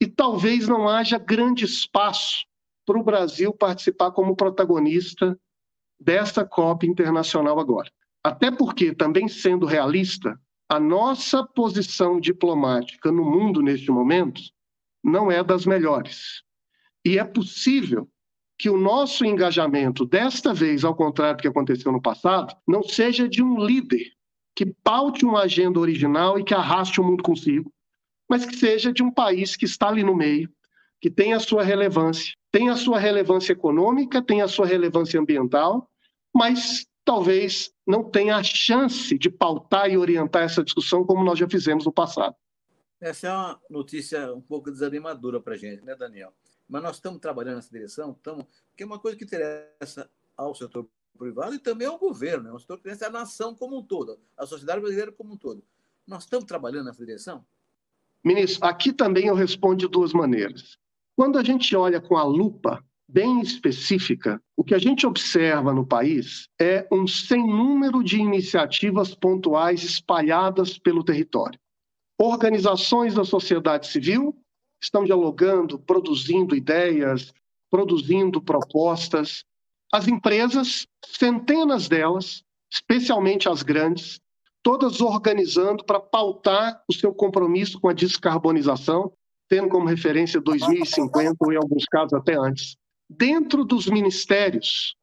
e 0.00 0.06
talvez 0.06 0.68
não 0.68 0.88
haja 0.88 1.18
grande 1.18 1.64
espaço 1.64 2.44
para 2.86 2.98
o 2.98 3.04
Brasil 3.04 3.52
participar 3.52 4.12
como 4.12 4.36
protagonista 4.36 5.38
dessa 5.98 6.44
COP 6.44 6.86
internacional 6.86 7.58
agora. 7.58 7.90
Até 8.22 8.50
porque, 8.50 8.94
também 8.94 9.28
sendo 9.28 9.66
realista, 9.66 10.38
a 10.68 10.80
nossa 10.80 11.44
posição 11.44 12.18
diplomática 12.18 13.10
no 13.10 13.24
mundo 13.24 13.62
neste 13.62 13.90
momento 13.90 14.40
não 15.04 15.30
é 15.30 15.44
das 15.44 15.66
melhores. 15.66 16.42
E 17.04 17.18
é 17.18 17.24
possível 17.24 18.08
que 18.58 18.70
o 18.70 18.78
nosso 18.78 19.24
engajamento, 19.24 20.06
desta 20.06 20.54
vez, 20.54 20.84
ao 20.84 20.94
contrário 20.94 21.36
do 21.36 21.42
que 21.42 21.48
aconteceu 21.48 21.92
no 21.92 22.00
passado, 22.00 22.56
não 22.66 22.82
seja 22.82 23.28
de 23.28 23.42
um 23.42 23.62
líder 23.62 24.12
que 24.54 24.64
paute 24.64 25.24
uma 25.24 25.42
agenda 25.42 25.78
original 25.78 26.38
e 26.38 26.44
que 26.44 26.54
arraste 26.54 27.00
o 27.00 27.04
mundo 27.04 27.22
consigo, 27.22 27.70
mas 28.28 28.46
que 28.46 28.56
seja 28.56 28.92
de 28.92 29.02
um 29.02 29.10
país 29.10 29.56
que 29.56 29.64
está 29.64 29.88
ali 29.88 30.02
no 30.02 30.14
meio, 30.14 30.48
que 31.00 31.10
tem 31.10 31.34
a 31.34 31.40
sua 31.40 31.62
relevância, 31.62 32.32
tem 32.50 32.70
a 32.70 32.76
sua 32.76 32.98
relevância 32.98 33.52
econômica, 33.52 34.22
tem 34.22 34.40
a 34.40 34.48
sua 34.48 34.64
relevância 34.64 35.20
ambiental, 35.20 35.90
mas 36.34 36.86
talvez 37.04 37.70
não 37.86 38.02
tenha 38.04 38.36
a 38.36 38.42
chance 38.42 39.18
de 39.18 39.28
pautar 39.28 39.90
e 39.90 39.98
orientar 39.98 40.44
essa 40.44 40.64
discussão 40.64 41.04
como 41.04 41.24
nós 41.24 41.38
já 41.38 41.48
fizemos 41.48 41.84
no 41.84 41.92
passado. 41.92 42.34
Essa 43.04 43.28
é 43.28 43.30
uma 43.30 43.60
notícia 43.68 44.32
um 44.32 44.40
pouco 44.40 44.70
desanimadora 44.70 45.38
para 45.38 45.52
a 45.52 45.56
gente, 45.58 45.84
né, 45.84 45.94
Daniel? 45.94 46.32
Mas 46.66 46.82
nós 46.82 46.96
estamos 46.96 47.20
trabalhando 47.20 47.56
nessa 47.56 47.70
direção, 47.70 48.12
estamos, 48.12 48.46
porque 48.70 48.82
é 48.82 48.86
uma 48.86 48.98
coisa 48.98 49.14
que 49.14 49.24
interessa 49.24 50.10
ao 50.34 50.54
setor 50.54 50.88
privado 51.18 51.54
e 51.54 51.58
também 51.58 51.86
ao 51.86 51.98
governo, 51.98 52.44
né? 52.44 52.52
o 52.52 52.58
setor 52.58 52.78
que 52.78 52.80
interessa 52.88 53.08
a 53.08 53.10
nação 53.10 53.54
como 53.54 53.78
um 53.78 53.82
todo, 53.82 54.18
a 54.38 54.46
sociedade 54.46 54.80
brasileira 54.80 55.12
como 55.12 55.34
um 55.34 55.36
todo. 55.36 55.62
Nós 56.06 56.24
estamos 56.24 56.46
trabalhando 56.46 56.86
nessa 56.86 57.04
direção? 57.04 57.44
Ministro, 58.24 58.66
aqui 58.66 58.90
também 58.90 59.26
eu 59.26 59.34
respondo 59.34 59.76
de 59.76 59.88
duas 59.88 60.14
maneiras. 60.14 60.78
Quando 61.14 61.38
a 61.38 61.44
gente 61.44 61.76
olha 61.76 62.00
com 62.00 62.16
a 62.16 62.24
lupa 62.24 62.82
bem 63.06 63.42
específica, 63.42 64.42
o 64.56 64.64
que 64.64 64.74
a 64.74 64.78
gente 64.78 65.06
observa 65.06 65.74
no 65.74 65.86
país 65.86 66.48
é 66.58 66.88
um 66.90 67.06
sem 67.06 67.46
número 67.46 68.02
de 68.02 68.16
iniciativas 68.16 69.14
pontuais 69.14 69.84
espalhadas 69.84 70.78
pelo 70.78 71.04
território. 71.04 71.60
Organizações 72.18 73.14
da 73.14 73.24
sociedade 73.24 73.86
civil 73.86 74.36
estão 74.80 75.04
dialogando, 75.04 75.78
produzindo 75.78 76.54
ideias, 76.54 77.32
produzindo 77.70 78.40
propostas. 78.40 79.44
As 79.92 80.06
empresas, 80.06 80.86
centenas 81.04 81.88
delas, 81.88 82.44
especialmente 82.72 83.48
as 83.48 83.62
grandes, 83.62 84.20
todas 84.62 85.00
organizando 85.00 85.84
para 85.84 86.00
pautar 86.00 86.82
o 86.88 86.92
seu 86.92 87.12
compromisso 87.14 87.80
com 87.80 87.88
a 87.88 87.92
descarbonização 87.92 89.12
tendo 89.48 89.68
como 89.68 89.86
referência 89.86 90.40
2050 90.40 91.36
ou, 91.40 91.52
em 91.52 91.56
alguns 91.56 91.84
casos, 91.84 92.12
até 92.12 92.34
antes. 92.34 92.76
Dentro 93.08 93.64
dos 93.64 93.86
ministérios, 93.86 94.96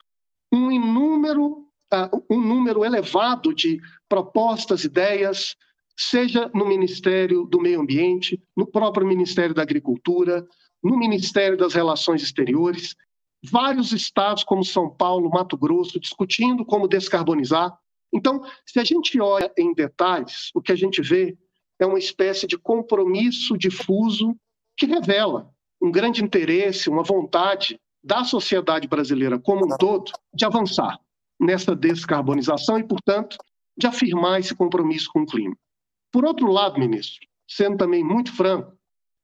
um 0.52 0.72
inúmero, 0.72 1.68
uh, 1.94 2.26
um 2.30 2.40
número 2.40 2.84
elevado 2.84 3.54
de 3.54 3.80
propostas, 4.10 4.84
ideias, 4.84 5.56
seja 5.98 6.50
no 6.54 6.66
Ministério 6.66 7.46
do 7.46 7.60
Meio 7.60 7.82
Ambiente, 7.82 8.42
no 8.56 8.66
próprio 8.66 9.08
Ministério 9.08 9.54
da 9.54 9.62
Agricultura, 9.62 10.46
no 10.84 10.98
Ministério 10.98 11.58
das 11.58 11.74
Relações 11.74 12.24
Exteriores, 12.24 12.96
vários 13.44 13.92
estados 13.92 14.44
como 14.44 14.64
São 14.64 14.90
Paulo, 14.90 15.30
Mato 15.30 15.58
Grosso, 15.58 16.00
discutindo 16.00 16.66
como 16.66 16.88
descarbonizar. 16.88 17.76
Então, 18.14 18.42
se 18.66 18.80
a 18.80 18.84
gente 18.84 19.20
olha 19.20 19.52
em 19.58 19.74
detalhes, 19.74 20.50
o 20.54 20.62
que 20.62 20.72
a 20.72 20.76
gente 20.76 21.02
vê 21.02 21.38
é 21.80 21.86
uma 21.86 22.00
espécie 22.00 22.46
de 22.46 22.58
compromisso 22.58 23.58
difuso 23.58 24.36
que 24.78 24.86
revela 24.86 25.50
um 25.82 25.92
grande 25.92 26.24
interesse, 26.24 26.90
uma 26.90 27.04
vontade 27.04 27.80
da 28.04 28.24
sociedade 28.24 28.88
brasileira 28.88 29.40
como 29.40 29.66
um 29.66 29.78
todo 29.78 30.12
de 30.34 30.46
avançar 30.46 31.00
nessa 31.40 31.76
descarbonização 31.76 32.78
e, 32.78 32.84
portanto, 32.84 33.38
de 33.78 33.88
afirmar 33.88 34.40
esse 34.40 34.56
compromisso 34.56 35.10
com 35.12 35.22
o 35.22 35.26
clima. 35.26 35.56
Por 36.12 36.26
outro 36.26 36.48
lado, 36.52 36.80
ministro, 36.80 37.28
sendo 37.48 37.78
também 37.78 38.04
muito 38.04 38.34
franco, 38.36 38.78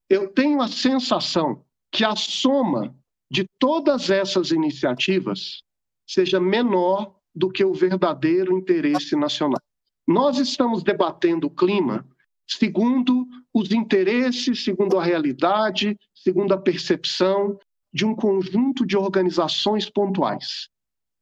eu 0.09 0.29
tenho 0.29 0.61
a 0.61 0.67
sensação 0.67 1.65
que 1.91 2.03
a 2.03 2.15
soma 2.15 2.95
de 3.29 3.45
todas 3.59 4.09
essas 4.09 4.51
iniciativas 4.51 5.61
seja 6.07 6.39
menor 6.39 7.15
do 7.35 7.49
que 7.49 7.63
o 7.63 7.73
verdadeiro 7.73 8.57
interesse 8.57 9.15
nacional. 9.15 9.61
Nós 10.07 10.39
estamos 10.39 10.83
debatendo 10.83 11.47
o 11.47 11.51
clima 11.51 12.05
segundo 12.47 13.27
os 13.53 13.71
interesses, 13.71 14.63
segundo 14.63 14.97
a 14.97 15.03
realidade, 15.03 15.97
segundo 16.15 16.53
a 16.53 16.57
percepção 16.57 17.59
de 17.93 18.05
um 18.05 18.15
conjunto 18.15 18.85
de 18.85 18.95
organizações 18.95 19.89
pontuais, 19.89 20.69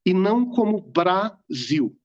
e 0.06 0.14
não 0.14 0.46
como 0.46 0.82
Brasil. 0.82 1.98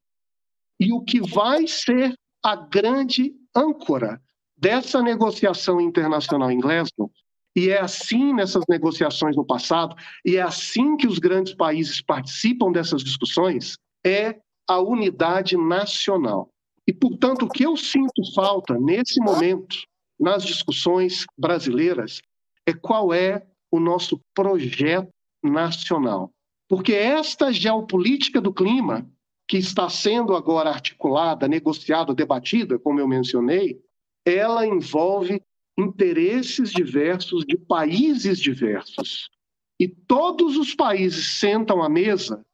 E 0.79 0.92
o 0.92 1.03
que 1.03 1.20
vai 1.20 1.66
ser 1.66 2.14
a 2.42 2.57
grande 2.57 3.35
âncora 3.54 4.20
dessa 4.56 5.02
negociação 5.02 5.80
internacional 5.80 6.50
em 6.50 6.60
Glasgow, 6.60 7.10
e 7.56 7.68
é 7.70 7.80
assim 7.80 8.32
nessas 8.32 8.64
negociações 8.68 9.36
no 9.36 9.44
passado, 9.44 9.96
e 10.24 10.36
é 10.36 10.42
assim 10.42 10.96
que 10.96 11.06
os 11.06 11.18
grandes 11.18 11.54
países 11.54 12.00
participam 12.00 12.70
dessas 12.70 13.02
discussões, 13.02 13.76
é 14.04 14.38
a 14.68 14.78
unidade 14.78 15.56
nacional. 15.56 16.48
E, 16.86 16.92
portanto, 16.92 17.44
o 17.44 17.48
que 17.48 17.64
eu 17.64 17.76
sinto 17.76 18.22
falta 18.34 18.78
nesse 18.78 19.20
momento, 19.20 19.76
nas 20.18 20.44
discussões 20.44 21.24
brasileiras, 21.38 22.20
é 22.66 22.72
qual 22.72 23.12
é 23.12 23.46
o 23.70 23.80
nosso 23.80 24.20
projeto 24.34 25.08
nacional. 25.42 26.30
Porque 26.68 26.92
esta 26.92 27.52
geopolítica 27.52 28.40
do 28.40 28.52
clima, 28.52 29.08
que 29.50 29.58
está 29.58 29.88
sendo 29.88 30.36
agora 30.36 30.70
articulada, 30.70 31.48
negociada, 31.48 32.14
debatida, 32.14 32.78
como 32.78 33.00
eu 33.00 33.08
mencionei, 33.08 33.82
ela 34.24 34.64
envolve 34.64 35.42
interesses 35.76 36.70
diversos 36.70 37.44
de 37.44 37.58
países 37.58 38.38
diversos. 38.38 39.28
E 39.76 39.88
todos 39.88 40.56
os 40.56 40.72
países 40.72 41.40
sentam 41.40 41.82
à 41.82 41.88
mesa 41.88 42.46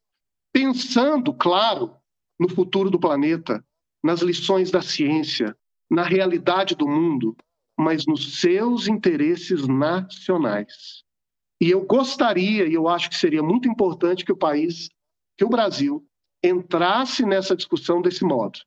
pensando, 0.55 1.35
claro, 1.35 1.95
no 2.41 2.49
futuro 2.49 2.89
do 2.89 2.99
planeta, 2.99 3.63
nas 4.03 4.23
lições 4.23 4.71
da 4.71 4.81
ciência, 4.81 5.55
na 5.91 6.03
realidade 6.03 6.75
do 6.75 6.89
mundo, 6.89 7.37
mas 7.79 8.07
nos 8.07 8.41
seus 8.41 8.89
interesses 8.89 9.69
nacionais. 9.69 11.05
E 11.61 11.69
eu 11.69 11.85
gostaria, 11.85 12.67
e 12.67 12.73
eu 12.73 12.89
acho 12.89 13.11
que 13.11 13.17
seria 13.17 13.43
muito 13.43 13.69
importante 13.69 14.25
que 14.25 14.33
o 14.33 14.37
país, 14.37 14.89
que 15.37 15.45
o 15.45 15.51
Brasil, 15.51 16.03
entrasse 16.49 17.25
nessa 17.25 17.57
discussão 17.57 18.01
desse 18.01 18.25
modo. 18.25 18.59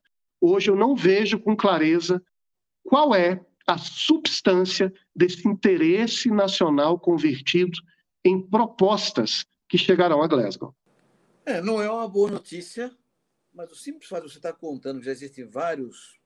Hoje 0.42 0.70
eu 0.70 0.76
não 0.76 0.96
vejo 0.96 1.40
com 1.40 1.56
clareza 1.56 2.22
qual 2.84 3.14
é 3.14 3.44
a 3.68 3.78
substância 3.78 4.92
desse 5.16 5.48
interesse 5.48 6.30
nacional 6.30 7.00
convertido 7.00 7.80
em 8.24 8.42
propostas 8.42 9.46
que 9.68 9.78
chegarão 9.78 10.24
a 10.24 10.28
Glasgow. 10.28 10.74
É, 11.46 11.62
não 11.62 11.82
é 11.82 11.90
uma 11.90 12.08
boa 12.08 12.32
notícia 12.32 12.92
mas 13.54 13.72
o 13.72 13.76
simples 13.76 14.08
fato 14.08 14.26
de 14.26 14.32
você 14.32 14.38
estar 14.38 14.54
contando 14.54 15.00
que 15.00 15.06
já 15.06 15.12
existem 15.12 15.46
vários 15.46 16.20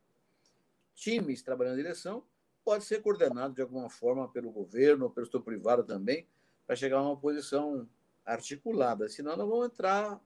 times 0.93 1.41
trabalhando 1.41 1.77
na 1.77 1.81
direção 1.81 2.23
pode 2.63 2.85
ser 2.85 3.01
coordenado 3.01 3.53
de 3.53 3.61
alguma 3.61 3.89
forma 3.89 4.29
pelo 4.29 4.51
governo 4.51 5.09
pelo 5.09 5.25
setor 5.25 5.41
privado 5.41 5.83
também 5.83 6.27
para 6.65 6.75
chegar 6.75 6.97
a 6.97 7.01
uma 7.01 7.17
posição 7.17 7.89
articulada. 8.25 9.09
Senão, 9.09 9.35
nós 9.35 9.49
vamos 9.49 9.65
entrar 9.65 10.21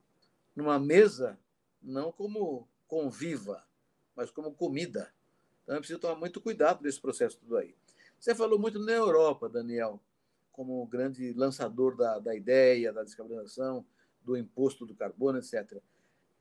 numa 0.58 0.76
mesa 0.76 1.38
não 1.80 2.10
como 2.10 2.68
conviva, 2.88 3.64
mas 4.16 4.28
como 4.28 4.52
comida. 4.52 5.12
Então, 5.62 5.76
é 5.76 5.78
preciso 5.78 6.00
tomar 6.00 6.16
muito 6.16 6.40
cuidado 6.40 6.82
nesse 6.82 7.00
processo 7.00 7.38
tudo 7.38 7.56
aí. 7.56 7.76
Você 8.18 8.34
falou 8.34 8.58
muito 8.58 8.80
na 8.80 8.90
Europa, 8.90 9.48
Daniel, 9.48 10.02
como 10.50 10.84
grande 10.86 11.32
lançador 11.34 11.96
da, 11.96 12.18
da 12.18 12.34
ideia, 12.34 12.92
da 12.92 13.04
descarbonização, 13.04 13.86
do 14.20 14.36
imposto 14.36 14.84
do 14.84 14.96
carbono, 14.96 15.38
etc. 15.38 15.80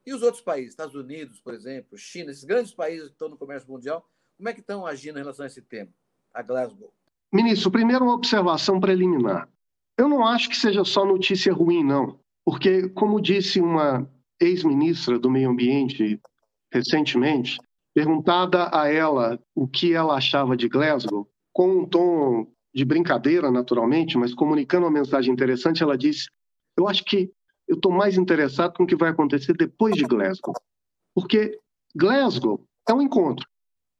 E 0.03 0.11
os 0.11 0.23
outros 0.23 0.41
países, 0.41 0.71
Estados 0.71 0.95
Unidos, 0.95 1.39
por 1.39 1.53
exemplo, 1.53 1.95
China, 1.95 2.31
esses 2.31 2.43
grandes 2.43 2.73
países 2.73 3.09
que 3.09 3.13
estão 3.13 3.29
no 3.29 3.37
comércio 3.37 3.69
mundial, 3.69 4.09
como 4.35 4.49
é 4.49 4.53
que 4.53 4.61
estão 4.61 4.83
agindo 4.83 5.19
em 5.19 5.21
relação 5.21 5.43
a 5.43 5.47
esse 5.47 5.61
tema, 5.61 5.91
a 6.33 6.41
Glasgow? 6.41 6.91
Ministro, 7.31 7.69
primeiro 7.69 8.03
uma 8.03 8.15
observação 8.15 8.79
preliminar. 8.79 9.47
Eu 9.95 10.09
não 10.09 10.25
acho 10.25 10.49
que 10.49 10.57
seja 10.57 10.83
só 10.83 11.05
notícia 11.05 11.53
ruim, 11.53 11.83
não. 11.83 12.19
Porque, 12.47 12.87
como 12.87 13.19
disse 13.19 13.59
uma 13.59 14.09
ex-ministra 14.39 15.19
do 15.19 15.29
Meio 15.29 15.49
Ambiente 15.49 16.17
recentemente, 16.71 17.59
perguntada 17.93 18.69
a 18.73 18.87
ela 18.87 19.37
o 19.53 19.67
que 19.67 19.91
ela 19.93 20.15
achava 20.15 20.55
de 20.55 20.69
Glasgow, 20.69 21.29
com 21.51 21.79
um 21.79 21.85
tom 21.85 22.47
de 22.73 22.85
brincadeira, 22.85 23.51
naturalmente, 23.51 24.17
mas 24.17 24.33
comunicando 24.33 24.85
uma 24.85 24.97
mensagem 24.97 25.33
interessante, 25.33 25.83
ela 25.83 25.97
disse: 25.97 26.29
Eu 26.77 26.87
acho 26.87 27.03
que 27.03 27.29
eu 27.67 27.75
estou 27.75 27.91
mais 27.91 28.17
interessado 28.17 28.75
com 28.77 28.83
o 28.83 28.87
que 28.87 28.95
vai 28.95 29.09
acontecer 29.09 29.51
depois 29.51 29.97
de 29.97 30.05
Glasgow. 30.05 30.53
Porque 31.13 31.59
Glasgow 31.93 32.65
é 32.87 32.93
um 32.93 33.01
encontro. 33.01 33.45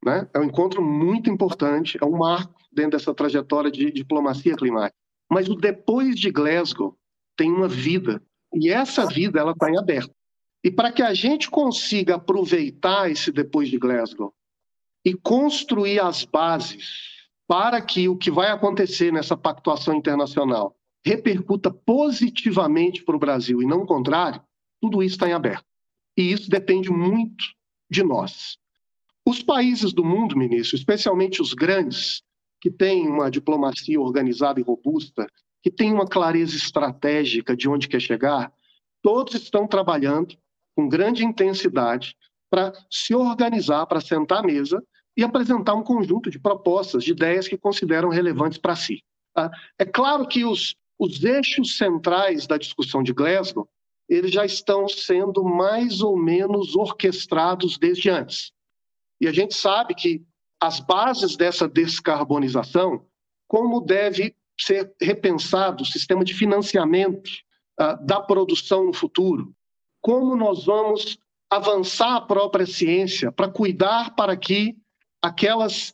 Né? 0.06 0.26
É 0.34 0.40
um 0.40 0.46
encontro 0.46 0.82
muito 0.82 1.30
importante, 1.30 1.98
é 2.02 2.06
um 2.06 2.18
marco 2.18 2.56
dentro 2.72 2.92
dessa 2.92 3.14
trajetória 3.14 3.70
de 3.70 3.92
diplomacia 3.92 4.56
climática. 4.56 4.96
Mas 5.30 5.50
o 5.50 5.56
depois 5.56 6.18
de 6.18 6.32
Glasgow 6.32 6.98
tem 7.36 7.52
uma 7.52 7.68
vida, 7.68 8.22
e 8.54 8.70
essa 8.70 9.06
vida 9.06 9.40
ela 9.40 9.52
está 9.52 9.70
em 9.70 9.78
aberto. 9.78 10.14
E 10.64 10.72
para 10.72 10.92
que 10.92 11.02
a 11.02 11.14
gente 11.14 11.50
consiga 11.50 12.16
aproveitar 12.16 13.10
esse 13.10 13.32
depois 13.32 13.70
de 13.70 13.78
Glasgow 13.78 14.34
e 15.06 15.14
construir 15.14 16.00
as 16.00 16.26
bases 16.26 17.08
para 17.48 17.82
que 17.82 18.10
o 18.10 18.18
que 18.18 18.30
vai 18.30 18.50
acontecer 18.50 19.12
nessa 19.12 19.38
pactuação 19.38 19.96
internacional 19.96 20.76
repercuta 21.06 21.72
positivamente 21.72 23.04
para 23.04 23.16
o 23.16 23.20
Brasil 23.20 23.62
e 23.62 23.66
não 23.66 23.84
o 23.84 23.86
contrário, 23.86 24.42
tudo 24.82 25.02
isso 25.02 25.16
está 25.16 25.30
em 25.30 25.34
aberto. 25.34 25.66
E 26.18 26.32
isso 26.32 26.50
depende 26.50 26.90
muito 26.90 27.46
de 27.90 28.04
nós. 28.04 28.58
Os 29.26 29.42
países 29.42 29.94
do 29.94 30.04
mundo, 30.04 30.38
ministro, 30.38 30.76
especialmente 30.76 31.42
os 31.42 31.54
grandes, 31.54 32.22
que 32.60 32.72
têm 32.72 33.08
uma 33.08 33.30
diplomacia 33.30 34.00
organizada 34.02 34.60
e 34.60 34.64
robusta, 34.64 35.28
que 35.62 35.72
têm 35.72 35.94
uma 35.94 36.08
clareza 36.08 36.56
estratégica 36.56 37.56
de 37.56 37.68
onde 37.68 37.88
quer 37.88 38.00
chegar, 38.00 38.52
todos 39.02 39.34
estão 39.36 39.68
trabalhando 39.68 40.36
com 40.76 40.88
grande 40.88 41.24
intensidade 41.24 42.16
para 42.50 42.74
se 42.90 43.14
organizar, 43.14 43.86
para 43.86 44.02
sentar 44.02 44.40
à 44.40 44.44
mesa 44.44 44.84
e 45.16 45.24
apresentar 45.24 45.74
um 45.74 45.84
conjunto 45.84 46.30
de 46.30 46.40
propostas, 46.40 47.04
de 47.04 47.12
ideias 47.12 47.48
que 47.48 47.58
consideram 47.58 48.10
relevantes 48.10 48.58
para 48.58 48.76
si. 48.76 49.04
Tá? 49.34 49.52
É 49.78 49.86
claro 49.86 50.28
que 50.28 50.46
os 50.46 50.76
os 51.00 51.24
eixos 51.24 51.78
centrais 51.78 52.48
da 52.48 52.58
discussão 52.58 53.04
de 53.04 53.14
Glasgow 53.14 53.68
eles 54.10 54.32
já 54.32 54.46
estão 54.46 54.88
sendo 54.88 55.44
mais 55.44 56.02
ou 56.02 56.18
menos 56.18 56.76
orquestrados 56.76 57.78
desde 57.78 58.10
antes. 58.10 58.54
E 59.20 59.28
a 59.28 59.34
gente 59.34 59.54
sabe 59.54 59.94
que 59.94 60.26
as 60.62 60.80
bases 60.80 61.36
dessa 61.36 61.68
descarbonização, 61.68 63.06
como 63.50 63.82
deve 63.82 64.34
ser 64.60 64.94
repensado 65.02 65.84
o 65.84 65.86
sistema 65.86 66.24
de 66.24 66.34
financiamento 66.34 67.30
uh, 67.80 68.06
da 68.06 68.20
produção 68.20 68.86
no 68.86 68.94
futuro, 68.94 69.54
como 70.02 70.36
nós 70.36 70.66
vamos 70.66 71.18
avançar 71.50 72.16
a 72.16 72.22
própria 72.22 72.66
ciência 72.66 73.32
para 73.32 73.50
cuidar 73.50 74.16
para 74.16 74.36
que 74.36 74.76
aquelas 75.22 75.94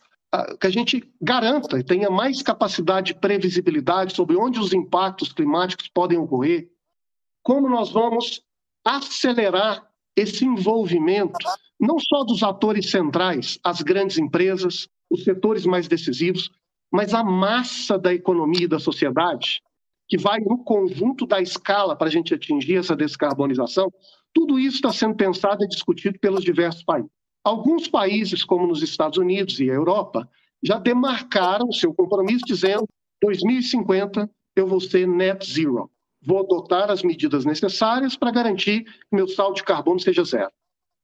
que 0.60 0.66
a 0.66 0.70
gente 0.70 1.04
garanta 1.22 1.78
e 1.78 1.84
tenha 1.84 2.10
mais 2.10 2.42
capacidade 2.42 3.14
de 3.14 3.20
previsibilidade 3.20 4.16
sobre 4.16 4.36
onde 4.36 4.60
os 4.60 4.74
impactos 4.74 5.32
climáticos 5.32 5.88
podem 5.88 6.18
ocorrer, 6.18 6.70
como 7.44 7.70
nós 7.70 7.92
vamos 7.92 8.42
acelerar 8.84 9.88
esse 10.16 10.44
envolvimento, 10.44 11.38
não 11.80 12.00
só 12.00 12.24
dos 12.24 12.42
atores 12.42 12.90
centrais, 12.90 13.60
as 13.64 13.82
grandes 13.82 14.18
empresas, 14.18 14.88
os 15.10 15.24
setores 15.24 15.66
mais 15.66 15.88
decisivos, 15.88 16.50
mas 16.94 17.12
a 17.12 17.24
massa 17.24 17.98
da 17.98 18.14
economia 18.14 18.66
e 18.66 18.68
da 18.68 18.78
sociedade, 18.78 19.64
que 20.08 20.16
vai 20.16 20.40
no 20.42 20.64
conjunto 20.64 21.26
da 21.26 21.42
escala 21.42 21.96
para 21.96 22.08
a 22.08 22.12
gente 22.12 22.36
atingir 22.36 22.76
essa 22.76 22.96
descarbonização, 22.96 23.92
tudo 24.32 24.60
isso 24.60 24.76
está 24.76 24.94
sendo 24.94 25.16
pensado 25.16 25.64
e 25.64 25.68
discutido 25.68 26.20
pelos 26.20 26.44
diversos 26.44 26.84
países. 26.84 27.10
Alguns 27.44 27.88
países, 27.88 28.44
como 28.44 28.68
nos 28.68 28.84
Estados 28.84 29.18
Unidos 29.18 29.60
e 29.60 29.72
a 29.72 29.74
Europa, 29.74 30.30
já 30.62 30.78
demarcaram 30.78 31.72
seu 31.72 31.92
compromisso 31.96 32.46
dizendo 32.46 32.88
2050 33.24 34.30
eu 34.56 34.68
vou 34.68 34.80
ser 34.80 35.08
net 35.08 35.52
zero. 35.52 35.90
Vou 36.24 36.40
adotar 36.42 36.92
as 36.92 37.02
medidas 37.02 37.44
necessárias 37.44 38.16
para 38.16 38.32
garantir 38.32 38.84
que 38.84 39.16
meu 39.16 39.28
saldo 39.28 39.56
de 39.56 39.64
carbono 39.64 40.00
seja 40.00 40.24
zero. 40.24 40.52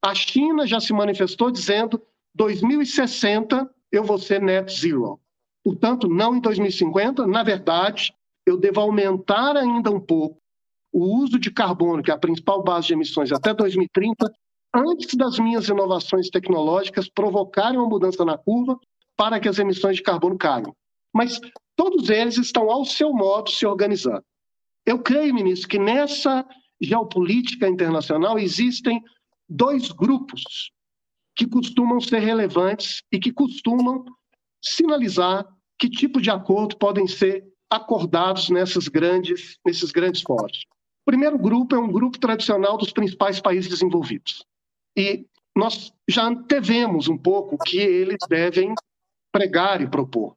A 0.06 0.13
China 0.13 0.67
já 0.67 0.80
se 0.80 0.93
manifestou 0.93 1.49
dizendo 1.49 1.99
2060 2.36 3.67
eu 3.91 4.04
vou 4.04 4.19
ser 4.19 4.39
net 4.39 4.71
zero. 4.71 5.19
Portanto, 5.70 6.08
não 6.08 6.36
em 6.36 6.42
2050, 6.42 7.28
na 7.28 7.44
verdade, 7.44 8.12
eu 8.44 8.58
devo 8.58 8.82
aumentar 8.82 9.56
ainda 9.56 9.92
um 9.92 10.00
pouco 10.00 10.42
o 10.92 11.22
uso 11.22 11.38
de 11.38 11.52
carbono, 11.52 12.02
que 12.02 12.10
é 12.10 12.14
a 12.16 12.18
principal 12.18 12.64
base 12.64 12.88
de 12.88 12.94
emissões, 12.94 13.32
até 13.32 13.54
2030, 13.54 14.34
antes 14.74 15.14
das 15.14 15.38
minhas 15.38 15.70
inovações 15.70 16.28
tecnológicas 16.32 17.08
provocarem 17.08 17.78
uma 17.78 17.88
mudança 17.88 18.26
na 18.26 18.36
curva 18.36 18.80
para 19.16 19.40
que 19.40 19.48
as 19.48 19.60
emissões 19.60 19.98
de 19.98 20.02
carbono 20.02 20.40
caiam. 20.40 20.76
Mas 21.14 21.40
todos 21.76 22.10
eles 22.10 22.40
estão, 22.40 22.72
ao 22.72 22.84
seu 22.84 23.14
modo, 23.14 23.52
se 23.52 23.64
organizando. 23.64 24.24
Eu 24.84 24.98
creio, 24.98 25.36
ministro, 25.36 25.70
que 25.70 25.78
nessa 25.78 26.44
geopolítica 26.82 27.70
internacional 27.70 28.40
existem 28.40 29.04
dois 29.48 29.92
grupos 29.92 30.72
que 31.36 31.46
costumam 31.46 32.02
ser 32.02 32.22
relevantes 32.22 33.04
e 33.12 33.20
que 33.20 33.32
costumam 33.32 34.04
sinalizar 34.64 35.46
que 35.80 35.89
tipo 35.89 36.22
de 36.22 36.30
acordo 36.30 36.78
podem 36.78 37.08
ser 37.08 37.48
acordados 37.70 38.50
nessas 38.50 38.88
grandes, 38.88 39.58
nesses 39.65 39.92
grandes 39.92 40.22
fóruns. 40.22 40.65
O 41.04 41.12
primeiro 41.12 41.38
grupo 41.38 41.76
é 41.76 41.80
um 41.80 41.92
grupo 41.92 42.20
tradicional 42.20 42.78
dos 42.78 42.92
principais 42.92 43.39
países 43.39 43.70
desenvolvidos. 43.70 44.44
E 44.98 45.26
nós 45.56 45.94
já 46.08 46.26
antevemos 46.26 47.08
um 47.08 47.18
pouco 47.18 47.56
o 47.56 47.58
que 47.58 47.78
eles 47.78 48.18
devem 48.28 48.74
pregar 49.32 49.82
e 49.82 49.88
propor. 49.88 50.36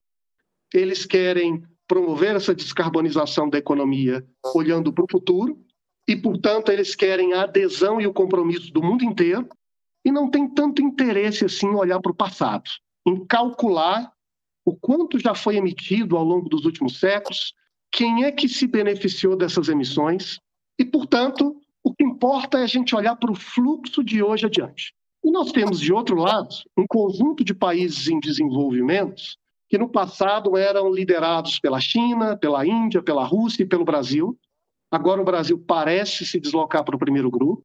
Eles 0.72 1.04
querem 1.04 1.62
promover 1.86 2.36
essa 2.36 2.54
descarbonização 2.54 3.50
da 3.50 3.58
economia 3.58 4.26
olhando 4.54 4.92
para 4.92 5.04
o 5.04 5.10
futuro, 5.10 5.62
e, 6.08 6.16
portanto, 6.16 6.70
eles 6.70 6.94
querem 6.94 7.32
a 7.32 7.42
adesão 7.42 8.00
e 8.00 8.06
o 8.06 8.12
compromisso 8.12 8.72
do 8.72 8.82
mundo 8.82 9.04
inteiro, 9.04 9.48
e 10.04 10.10
não 10.10 10.30
tem 10.30 10.48
tanto 10.48 10.82
interesse 10.82 11.44
assim 11.44 11.66
em 11.66 11.74
olhar 11.74 12.00
para 12.00 12.12
o 12.12 12.14
passado, 12.14 12.68
em 13.06 13.24
calcular 13.24 14.12
o 14.64 14.74
quanto 14.76 15.18
já 15.18 15.34
foi 15.34 15.56
emitido 15.56 16.16
ao 16.16 16.24
longo 16.24 16.48
dos 16.48 16.64
últimos 16.64 16.98
séculos, 16.98 17.54
quem 17.90 18.24
é 18.24 18.32
que 18.32 18.48
se 18.48 18.66
beneficiou 18.66 19.36
dessas 19.36 19.68
emissões, 19.68 20.38
e, 20.78 20.84
portanto, 20.84 21.56
o 21.84 21.92
que 21.92 22.04
importa 22.04 22.58
é 22.58 22.62
a 22.62 22.66
gente 22.66 22.94
olhar 22.94 23.16
para 23.16 23.30
o 23.30 23.34
fluxo 23.34 24.02
de 24.02 24.22
hoje 24.22 24.46
adiante. 24.46 24.94
E 25.24 25.30
nós 25.30 25.52
temos, 25.52 25.78
de 25.78 25.92
outro 25.92 26.16
lado, 26.16 26.48
um 26.76 26.86
conjunto 26.86 27.44
de 27.44 27.54
países 27.54 28.08
em 28.08 28.18
desenvolvimento 28.18 29.22
que 29.68 29.78
no 29.78 29.88
passado 29.88 30.56
eram 30.56 30.92
liderados 30.92 31.58
pela 31.58 31.80
China, 31.80 32.36
pela 32.36 32.66
Índia, 32.66 33.02
pela 33.02 33.24
Rússia 33.24 33.62
e 33.62 33.66
pelo 33.66 33.84
Brasil. 33.84 34.38
Agora 34.90 35.22
o 35.22 35.24
Brasil 35.24 35.58
parece 35.58 36.26
se 36.26 36.38
deslocar 36.38 36.84
para 36.84 36.94
o 36.94 36.98
primeiro 36.98 37.30
grupo, 37.30 37.64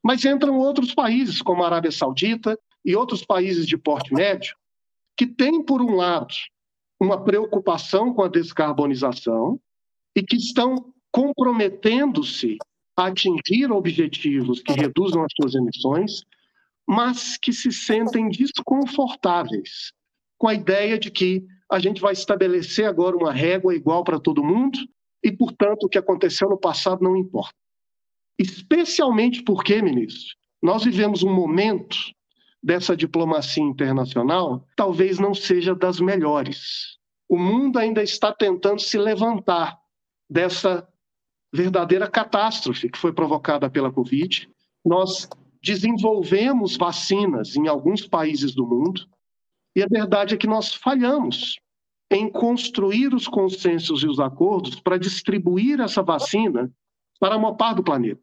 mas 0.00 0.24
entram 0.24 0.56
outros 0.56 0.94
países, 0.94 1.42
como 1.42 1.62
a 1.62 1.66
Arábia 1.66 1.90
Saudita 1.90 2.56
e 2.84 2.94
outros 2.94 3.24
países 3.24 3.66
de 3.66 3.76
porte 3.76 4.14
médio, 4.14 4.54
que 5.18 5.26
têm, 5.26 5.64
por 5.64 5.82
um 5.82 5.96
lado, 5.96 6.32
uma 7.00 7.22
preocupação 7.22 8.14
com 8.14 8.22
a 8.22 8.28
descarbonização 8.28 9.60
e 10.16 10.22
que 10.22 10.36
estão 10.36 10.94
comprometendo-se 11.10 12.56
a 12.96 13.06
atingir 13.06 13.70
objetivos 13.72 14.62
que 14.62 14.72
reduzam 14.72 15.24
as 15.24 15.32
suas 15.40 15.56
emissões, 15.56 16.22
mas 16.86 17.36
que 17.36 17.52
se 17.52 17.72
sentem 17.72 18.28
desconfortáveis 18.28 19.92
com 20.38 20.46
a 20.46 20.54
ideia 20.54 20.96
de 20.96 21.10
que 21.10 21.44
a 21.70 21.80
gente 21.80 22.00
vai 22.00 22.12
estabelecer 22.12 22.86
agora 22.86 23.16
uma 23.16 23.32
régua 23.32 23.74
igual 23.74 24.04
para 24.04 24.20
todo 24.20 24.42
mundo 24.42 24.78
e, 25.22 25.32
portanto, 25.32 25.84
o 25.84 25.88
que 25.88 25.98
aconteceu 25.98 26.48
no 26.48 26.58
passado 26.58 27.02
não 27.02 27.16
importa. 27.16 27.54
Especialmente 28.38 29.42
porque, 29.42 29.82
ministro, 29.82 30.36
nós 30.62 30.84
vivemos 30.84 31.24
um 31.24 31.34
momento 31.34 31.96
dessa 32.62 32.96
diplomacia 32.96 33.62
internacional, 33.62 34.66
talvez 34.76 35.18
não 35.18 35.34
seja 35.34 35.74
das 35.74 36.00
melhores. 36.00 36.98
O 37.28 37.38
mundo 37.38 37.78
ainda 37.78 38.02
está 38.02 38.32
tentando 38.32 38.80
se 38.80 38.98
levantar 38.98 39.78
dessa 40.28 40.86
verdadeira 41.52 42.08
catástrofe 42.08 42.88
que 42.88 42.98
foi 42.98 43.12
provocada 43.12 43.70
pela 43.70 43.92
Covid. 43.92 44.50
Nós 44.84 45.28
desenvolvemos 45.62 46.76
vacinas 46.76 47.56
em 47.56 47.68
alguns 47.68 48.06
países 48.06 48.54
do 48.54 48.66
mundo, 48.66 49.06
e 49.74 49.82
a 49.82 49.86
verdade 49.86 50.34
é 50.34 50.38
que 50.38 50.46
nós 50.46 50.74
falhamos 50.74 51.58
em 52.10 52.30
construir 52.30 53.14
os 53.14 53.28
consensos 53.28 54.02
e 54.02 54.06
os 54.06 54.18
acordos 54.18 54.80
para 54.80 54.98
distribuir 54.98 55.80
essa 55.80 56.02
vacina 56.02 56.72
para 57.20 57.34
a 57.34 57.38
maior 57.38 57.54
parte 57.54 57.76
do 57.76 57.84
planeta. 57.84 58.22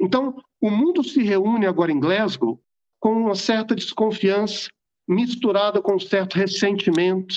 Então, 0.00 0.42
o 0.60 0.70
mundo 0.70 1.04
se 1.04 1.22
reúne 1.22 1.66
agora 1.66 1.92
em 1.92 2.00
Glasgow 2.00 2.60
com 3.02 3.14
uma 3.14 3.34
certa 3.34 3.74
desconfiança, 3.74 4.70
misturada 5.08 5.82
com 5.82 5.96
um 5.96 5.98
certo 5.98 6.34
ressentimento, 6.34 7.34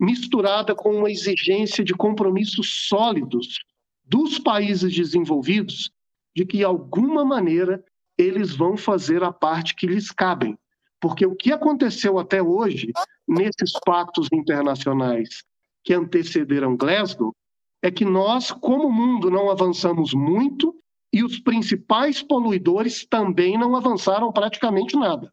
misturada 0.00 0.74
com 0.74 0.96
uma 0.96 1.10
exigência 1.10 1.84
de 1.84 1.92
compromissos 1.92 2.86
sólidos 2.88 3.58
dos 4.02 4.38
países 4.38 4.94
desenvolvidos 4.94 5.90
de 6.34 6.46
que, 6.46 6.56
de 6.56 6.64
alguma 6.64 7.22
maneira, 7.22 7.84
eles 8.16 8.56
vão 8.56 8.78
fazer 8.78 9.22
a 9.22 9.30
parte 9.30 9.74
que 9.74 9.86
lhes 9.86 10.10
cabem. 10.10 10.58
Porque 10.98 11.26
o 11.26 11.36
que 11.36 11.52
aconteceu 11.52 12.18
até 12.18 12.42
hoje, 12.42 12.90
nesses 13.28 13.72
pactos 13.84 14.28
internacionais 14.32 15.44
que 15.84 15.92
antecederam 15.92 16.78
Glasgow, 16.78 17.36
é 17.82 17.90
que 17.90 18.06
nós, 18.06 18.50
como 18.50 18.90
mundo, 18.90 19.30
não 19.30 19.50
avançamos 19.50 20.14
muito 20.14 20.74
e 21.14 21.22
os 21.22 21.38
principais 21.38 22.20
poluidores 22.20 23.06
também 23.06 23.56
não 23.56 23.76
avançaram 23.76 24.32
praticamente 24.32 24.96
nada. 24.96 25.32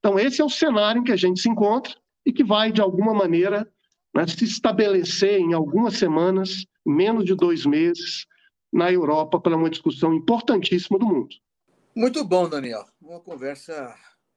Então, 0.00 0.18
esse 0.18 0.40
é 0.40 0.44
o 0.44 0.50
cenário 0.50 1.00
em 1.00 1.04
que 1.04 1.12
a 1.12 1.16
gente 1.16 1.40
se 1.40 1.48
encontra 1.48 1.94
e 2.26 2.32
que 2.32 2.42
vai, 2.42 2.72
de 2.72 2.80
alguma 2.80 3.14
maneira, 3.14 3.72
né, 4.12 4.26
se 4.26 4.44
estabelecer 4.44 5.38
em 5.38 5.52
algumas 5.52 5.96
semanas, 5.96 6.66
menos 6.84 7.24
de 7.24 7.36
dois 7.36 7.64
meses, 7.64 8.26
na 8.72 8.90
Europa, 8.90 9.38
para 9.38 9.56
uma 9.56 9.70
discussão 9.70 10.12
importantíssima 10.12 10.98
do 10.98 11.06
mundo. 11.06 11.36
Muito 11.94 12.24
bom, 12.24 12.48
Daniel. 12.48 12.84
Uma 13.00 13.20
conversa 13.20 13.94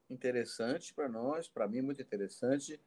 interessante 0.08 0.94
para 0.94 1.10
nós, 1.10 1.48
para 1.48 1.68
mim 1.68 1.82
muito 1.82 2.00
interessante. 2.00 2.80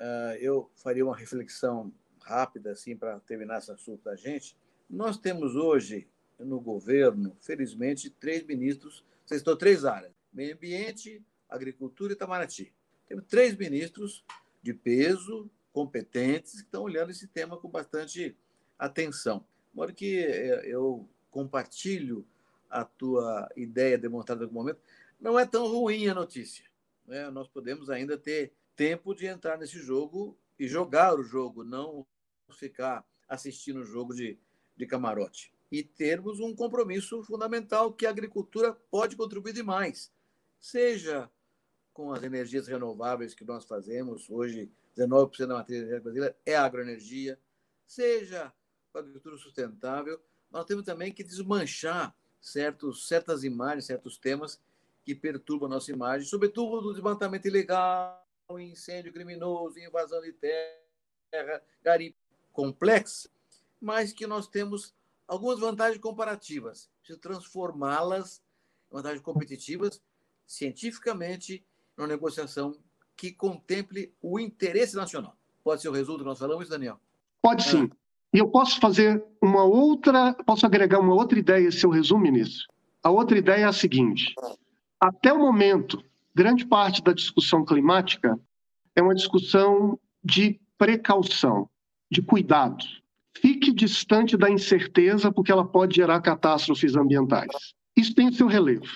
Uh, 0.00 0.36
eu 0.40 0.70
faria 0.74 1.04
uma 1.04 1.14
reflexão 1.14 1.92
rápida 2.22 2.72
assim 2.72 2.96
para 2.96 3.20
terminar 3.20 3.58
esse 3.58 3.70
assunto 3.70 4.02
da 4.04 4.16
gente. 4.16 4.56
Nós 4.88 5.18
temos 5.18 5.54
hoje 5.54 6.08
no 6.44 6.60
governo, 6.60 7.36
felizmente, 7.40 8.10
três 8.10 8.44
ministros, 8.44 9.04
estão 9.30 9.56
três 9.56 9.84
áreas: 9.84 10.12
meio 10.32 10.54
ambiente, 10.54 11.22
agricultura 11.48 12.12
e 12.12 12.16
Itamaraty. 12.16 12.72
Temos 13.06 13.24
três 13.26 13.56
ministros 13.56 14.24
de 14.62 14.72
peso, 14.74 15.50
competentes, 15.72 16.52
que 16.52 16.66
estão 16.66 16.82
olhando 16.82 17.10
esse 17.10 17.26
tema 17.26 17.56
com 17.56 17.68
bastante 17.68 18.36
atenção. 18.78 19.44
Modo 19.72 19.92
que 19.92 20.18
eh, 20.18 20.62
eu 20.66 21.08
compartilho 21.30 22.26
a 22.68 22.84
tua 22.84 23.48
ideia 23.56 23.98
demonstrada 23.98 24.46
no 24.46 24.52
momento, 24.52 24.80
não 25.20 25.38
é 25.38 25.44
tão 25.44 25.66
ruim 25.66 26.08
a 26.08 26.14
notícia. 26.14 26.64
Né? 27.06 27.28
Nós 27.30 27.48
podemos 27.48 27.90
ainda 27.90 28.16
ter 28.16 28.52
tempo 28.76 29.14
de 29.14 29.26
entrar 29.26 29.58
nesse 29.58 29.78
jogo 29.78 30.36
e 30.58 30.68
jogar 30.68 31.18
o 31.18 31.22
jogo, 31.22 31.64
não 31.64 32.06
ficar 32.52 33.04
assistindo 33.28 33.80
o 33.80 33.84
jogo 33.84 34.14
de, 34.14 34.38
de 34.76 34.86
camarote. 34.86 35.52
E 35.70 35.82
termos 35.82 36.40
um 36.40 36.54
compromisso 36.54 37.22
fundamental 37.22 37.92
que 37.92 38.06
a 38.06 38.10
agricultura 38.10 38.72
pode 38.90 39.16
contribuir 39.16 39.52
demais, 39.52 40.12
seja 40.58 41.30
com 41.92 42.12
as 42.12 42.22
energias 42.22 42.66
renováveis 42.66 43.34
que 43.34 43.44
nós 43.44 43.64
fazemos, 43.64 44.28
hoje 44.30 44.70
19% 44.96 45.46
da 45.46 45.54
matéria 45.54 45.78
energética 45.78 46.04
brasileira 46.04 46.36
é 46.44 46.56
agroenergia, 46.56 47.38
seja 47.86 48.52
com 48.92 48.98
a 48.98 49.00
agricultura 49.00 49.36
sustentável, 49.36 50.20
nós 50.50 50.64
temos 50.64 50.84
também 50.84 51.12
que 51.12 51.22
desmanchar 51.22 52.14
certos, 52.40 53.06
certas 53.06 53.44
imagens, 53.44 53.86
certos 53.86 54.18
temas 54.18 54.60
que 55.04 55.14
perturbam 55.14 55.66
a 55.66 55.74
nossa 55.74 55.90
imagem, 55.90 56.26
sobretudo 56.26 56.80
do 56.80 56.92
desmatamento 56.92 57.46
ilegal, 57.46 58.26
incêndio 58.58 59.12
criminoso, 59.12 59.78
invasão 59.78 60.20
de 60.22 60.32
terra, 60.32 61.62
garimpo 61.82 62.16
complexo, 62.52 63.30
mas 63.80 64.12
que 64.12 64.26
nós 64.26 64.48
temos 64.48 64.94
algumas 65.30 65.60
vantagens 65.60 66.00
comparativas. 66.00 66.90
Preciso 66.98 67.20
transformá-las 67.20 68.42
em 68.90 68.96
vantagens 68.96 69.22
competitivas 69.22 70.02
cientificamente 70.44 71.64
numa 71.96 72.08
negociação 72.08 72.74
que 73.16 73.30
contemple 73.30 74.12
o 74.20 74.40
interesse 74.40 74.96
nacional. 74.96 75.36
Pode 75.62 75.82
ser 75.82 75.88
o 75.88 75.92
resultado 75.92 76.24
que 76.24 76.28
nós 76.30 76.38
falamos, 76.38 76.68
Daniel? 76.68 76.98
Pode 77.40 77.62
sim. 77.62 77.88
E 78.32 78.38
eu 78.38 78.48
posso 78.48 78.80
fazer 78.80 79.24
uma 79.40 79.62
outra, 79.62 80.34
posso 80.44 80.66
agregar 80.66 80.98
uma 80.98 81.14
outra 81.14 81.38
ideia 81.38 81.68
esse 81.68 81.78
seu 81.78 81.90
resumo, 81.90 82.22
ministro? 82.22 82.66
A 83.02 83.10
outra 83.10 83.38
ideia 83.38 83.62
é 83.62 83.64
a 83.64 83.72
seguinte: 83.72 84.34
até 84.98 85.32
o 85.32 85.38
momento, 85.38 86.02
grande 86.34 86.66
parte 86.66 87.02
da 87.02 87.12
discussão 87.12 87.64
climática 87.64 88.38
é 88.96 89.02
uma 89.02 89.14
discussão 89.14 89.98
de 90.24 90.60
precaução, 90.76 91.68
de 92.10 92.20
cuidado. 92.20 92.84
Fique 93.36 93.72
distante 93.72 94.36
da 94.36 94.50
incerteza, 94.50 95.32
porque 95.32 95.52
ela 95.52 95.66
pode 95.66 95.96
gerar 95.96 96.20
catástrofes 96.20 96.96
ambientais. 96.96 97.50
Isso 97.96 98.14
tem 98.14 98.32
seu 98.32 98.46
relevo. 98.46 98.86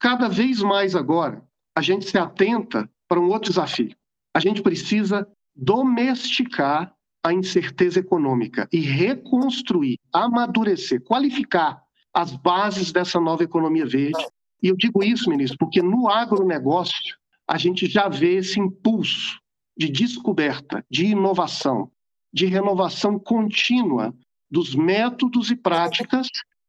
Cada 0.00 0.28
vez 0.28 0.60
mais 0.60 0.96
agora, 0.96 1.42
a 1.76 1.82
gente 1.82 2.08
se 2.08 2.18
atenta 2.18 2.88
para 3.08 3.20
um 3.20 3.28
outro 3.28 3.50
desafio. 3.50 3.94
A 4.34 4.40
gente 4.40 4.62
precisa 4.62 5.26
domesticar 5.54 6.92
a 7.22 7.32
incerteza 7.32 8.00
econômica 8.00 8.68
e 8.72 8.80
reconstruir, 8.80 9.98
amadurecer, 10.12 11.02
qualificar 11.02 11.82
as 12.12 12.36
bases 12.36 12.92
dessa 12.92 13.20
nova 13.20 13.42
economia 13.42 13.86
verde 13.86 14.24
e 14.64 14.68
eu 14.68 14.76
digo 14.78 15.04
isso, 15.04 15.28
ministro, 15.28 15.58
porque 15.58 15.82
no 15.82 16.08
agronegócio 16.08 17.18
a 17.46 17.58
gente 17.58 17.84
já 17.86 18.08
vê 18.08 18.36
esse 18.36 18.58
impulso 18.58 19.38
de 19.76 19.90
descoberta, 19.90 20.82
de 20.90 21.04
inovação, 21.04 21.90
de 22.34 22.46
renovação 22.46 23.16
contínua 23.16 24.12
dos 24.50 24.74
métodos 24.74 25.52
e 25.52 25.56
práticas 25.56 26.26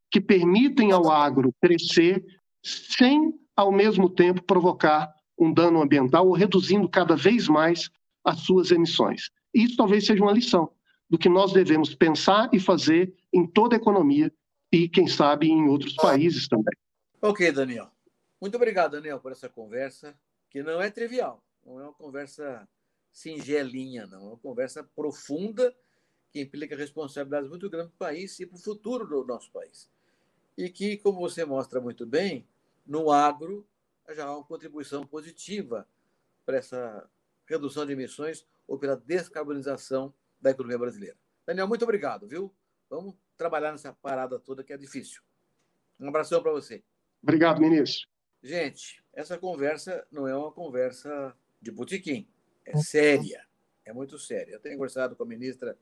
que 0.08 0.20
permitem 0.20 0.92
ao 0.92 1.10
agro 1.10 1.52
crescer 1.60 2.24
sem, 2.64 3.34
ao 3.56 3.72
mesmo 3.72 4.08
tempo, 4.08 4.44
provocar 4.44 5.12
um 5.36 5.52
dano 5.52 5.82
ambiental 5.82 6.28
ou 6.28 6.34
reduzindo 6.34 6.88
cada 6.88 7.16
vez 7.16 7.48
mais 7.48 7.90
as 8.24 8.40
suas 8.40 8.70
emissões. 8.70 9.28
Isso 9.52 9.76
talvez 9.76 10.06
seja 10.06 10.22
uma 10.22 10.32
lição 10.32 10.70
do 11.10 11.18
que 11.18 11.28
nós 11.28 11.52
devemos 11.52 11.96
pensar 11.96 12.48
e 12.52 12.60
fazer 12.60 13.12
em 13.32 13.44
toda 13.44 13.74
a 13.74 13.78
economia 13.78 14.32
e, 14.72 14.88
quem 14.88 15.08
sabe, 15.08 15.48
em 15.48 15.68
outros 15.68 15.94
países 15.94 16.46
também. 16.46 16.74
Ok, 17.20 17.50
Daniel. 17.50 17.90
Muito 18.40 18.54
obrigado, 18.54 18.92
Daniel, 18.92 19.18
por 19.18 19.32
essa 19.32 19.48
conversa, 19.48 20.16
que 20.48 20.62
não 20.62 20.80
é 20.80 20.90
trivial, 20.90 21.42
não 21.64 21.80
é 21.80 21.82
uma 21.84 21.92
conversa 21.92 22.68
singelinha, 23.16 24.06
não. 24.06 24.18
É 24.18 24.28
uma 24.28 24.36
conversa 24.36 24.84
profunda 24.84 25.74
que 26.30 26.42
implica 26.42 26.76
responsabilidades 26.76 27.48
muito 27.48 27.70
grandes 27.70 27.94
para 27.96 28.08
o 28.08 28.10
país 28.10 28.38
e 28.38 28.44
para 28.44 28.56
o 28.56 28.60
futuro 28.60 29.06
do 29.06 29.24
nosso 29.24 29.50
país. 29.50 29.90
E 30.54 30.68
que, 30.68 30.98
como 30.98 31.18
você 31.18 31.42
mostra 31.42 31.80
muito 31.80 32.04
bem, 32.04 32.46
no 32.86 33.10
agro 33.10 33.66
já 34.10 34.26
há 34.26 34.36
uma 34.36 34.44
contribuição 34.44 35.06
positiva 35.06 35.88
para 36.44 36.58
essa 36.58 37.08
redução 37.46 37.86
de 37.86 37.92
emissões 37.92 38.46
ou 38.68 38.78
pela 38.78 38.96
descarbonização 38.96 40.12
da 40.38 40.50
economia 40.50 40.78
brasileira. 40.78 41.16
Daniel, 41.46 41.66
muito 41.66 41.84
obrigado, 41.84 42.28
viu? 42.28 42.54
Vamos 42.88 43.14
trabalhar 43.36 43.72
nessa 43.72 43.94
parada 43.94 44.38
toda 44.38 44.62
que 44.62 44.74
é 44.74 44.76
difícil. 44.76 45.22
Um 45.98 46.08
abração 46.08 46.42
para 46.42 46.52
você. 46.52 46.84
Obrigado, 47.22 47.62
ministro. 47.62 48.08
Gente, 48.42 49.02
essa 49.14 49.38
conversa 49.38 50.06
não 50.12 50.28
é 50.28 50.36
uma 50.36 50.52
conversa 50.52 51.34
de 51.62 51.72
botequim 51.72 52.28
é 52.66 52.76
séria, 52.78 53.46
é 53.84 53.92
muito 53.92 54.18
séria. 54.18 54.52
Eu 54.52 54.60
tenho 54.60 54.74
conversado 54.74 55.14
com 55.14 55.22
a 55.22 55.26
ministra 55.26 55.78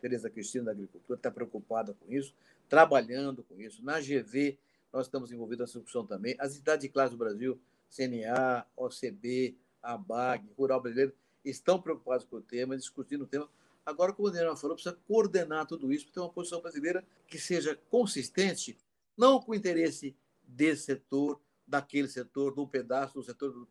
Tereza 0.00 0.30
Cristina 0.30 0.66
da 0.66 0.70
Agricultura, 0.70 1.18
está 1.18 1.30
preocupada 1.30 1.92
com 1.94 2.10
isso, 2.10 2.34
trabalhando 2.68 3.42
com 3.42 3.60
isso. 3.60 3.84
Na 3.84 4.00
GV, 4.00 4.56
nós 4.92 5.06
estamos 5.06 5.32
envolvidos 5.32 5.68
nessa 5.68 5.78
discussão 5.78 6.06
também. 6.06 6.36
As 6.38 6.54
entidades 6.54 6.82
de 6.82 6.88
classe 6.88 7.10
do 7.10 7.18
Brasil, 7.18 7.60
CNA, 7.94 8.64
OCB, 8.76 9.56
ABAG, 9.82 10.48
Rural 10.56 10.80
Brasileiro, 10.80 11.12
estão 11.44 11.82
preocupados 11.82 12.24
com 12.24 12.36
o 12.36 12.40
tema, 12.42 12.76
discutindo 12.76 13.22
o 13.22 13.26
tema. 13.26 13.48
Agora, 13.84 14.12
como 14.12 14.28
o 14.28 14.30
Daniel 14.30 14.56
falou, 14.56 14.76
precisa 14.76 14.96
coordenar 15.08 15.66
tudo 15.66 15.92
isso, 15.92 16.04
para 16.04 16.14
ter 16.14 16.20
uma 16.20 16.32
posição 16.32 16.60
brasileira 16.60 17.04
que 17.26 17.38
seja 17.38 17.74
consistente, 17.90 18.78
não 19.16 19.40
com 19.40 19.52
o 19.52 19.54
interesse 19.54 20.14
desse 20.46 20.84
setor, 20.84 21.40
daquele 21.66 22.08
setor, 22.08 22.54
de 22.54 22.60
um 22.60 22.66
pedaço 22.66 23.14
do 23.14 23.22
setor 23.22 23.52
do, 23.52 23.68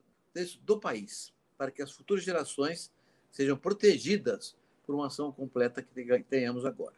do 0.62 0.80
país 0.80 1.34
para 1.60 1.72
que 1.72 1.82
as 1.82 1.91
futuras 1.91 2.24
gerações 2.24 2.89
sejam 3.30 3.57
protegidas 3.57 4.55
por 4.86 4.95
uma 4.95 5.07
ação 5.07 5.30
completa 5.30 5.84
que 5.84 6.24
tenhamos 6.24 6.66
agora. 6.66 6.95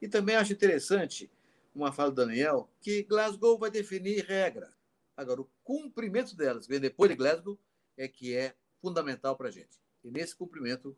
E 0.00 0.06
também 0.06 0.36
acho 0.36 0.52
interessante 0.52 1.28
uma 1.74 1.92
fala 1.92 2.12
do 2.12 2.24
Daniel, 2.24 2.70
que 2.80 3.02
Glasgow 3.02 3.58
vai 3.58 3.68
definir 3.68 4.24
regra. 4.24 4.72
Agora, 5.16 5.40
o 5.40 5.50
cumprimento 5.64 6.36
delas, 6.36 6.68
vem 6.68 6.78
depois 6.78 7.10
de 7.10 7.16
Glasgow, 7.16 7.58
é 7.96 8.06
que 8.06 8.32
é 8.32 8.54
fundamental 8.80 9.36
para 9.36 9.48
a 9.48 9.50
gente. 9.50 9.80
E 10.04 10.10
nesse 10.10 10.36
cumprimento, 10.36 10.96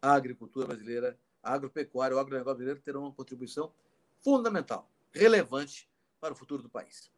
a 0.00 0.14
agricultura 0.14 0.68
brasileira, 0.68 1.18
a 1.42 1.54
agropecuária, 1.54 2.16
o 2.16 2.20
agronegócio 2.20 2.58
brasileiro 2.58 2.80
terão 2.80 3.00
uma 3.00 3.12
contribuição 3.12 3.72
fundamental, 4.22 4.88
relevante 5.12 5.88
para 6.20 6.32
o 6.32 6.36
futuro 6.36 6.62
do 6.62 6.70
país. 6.70 7.10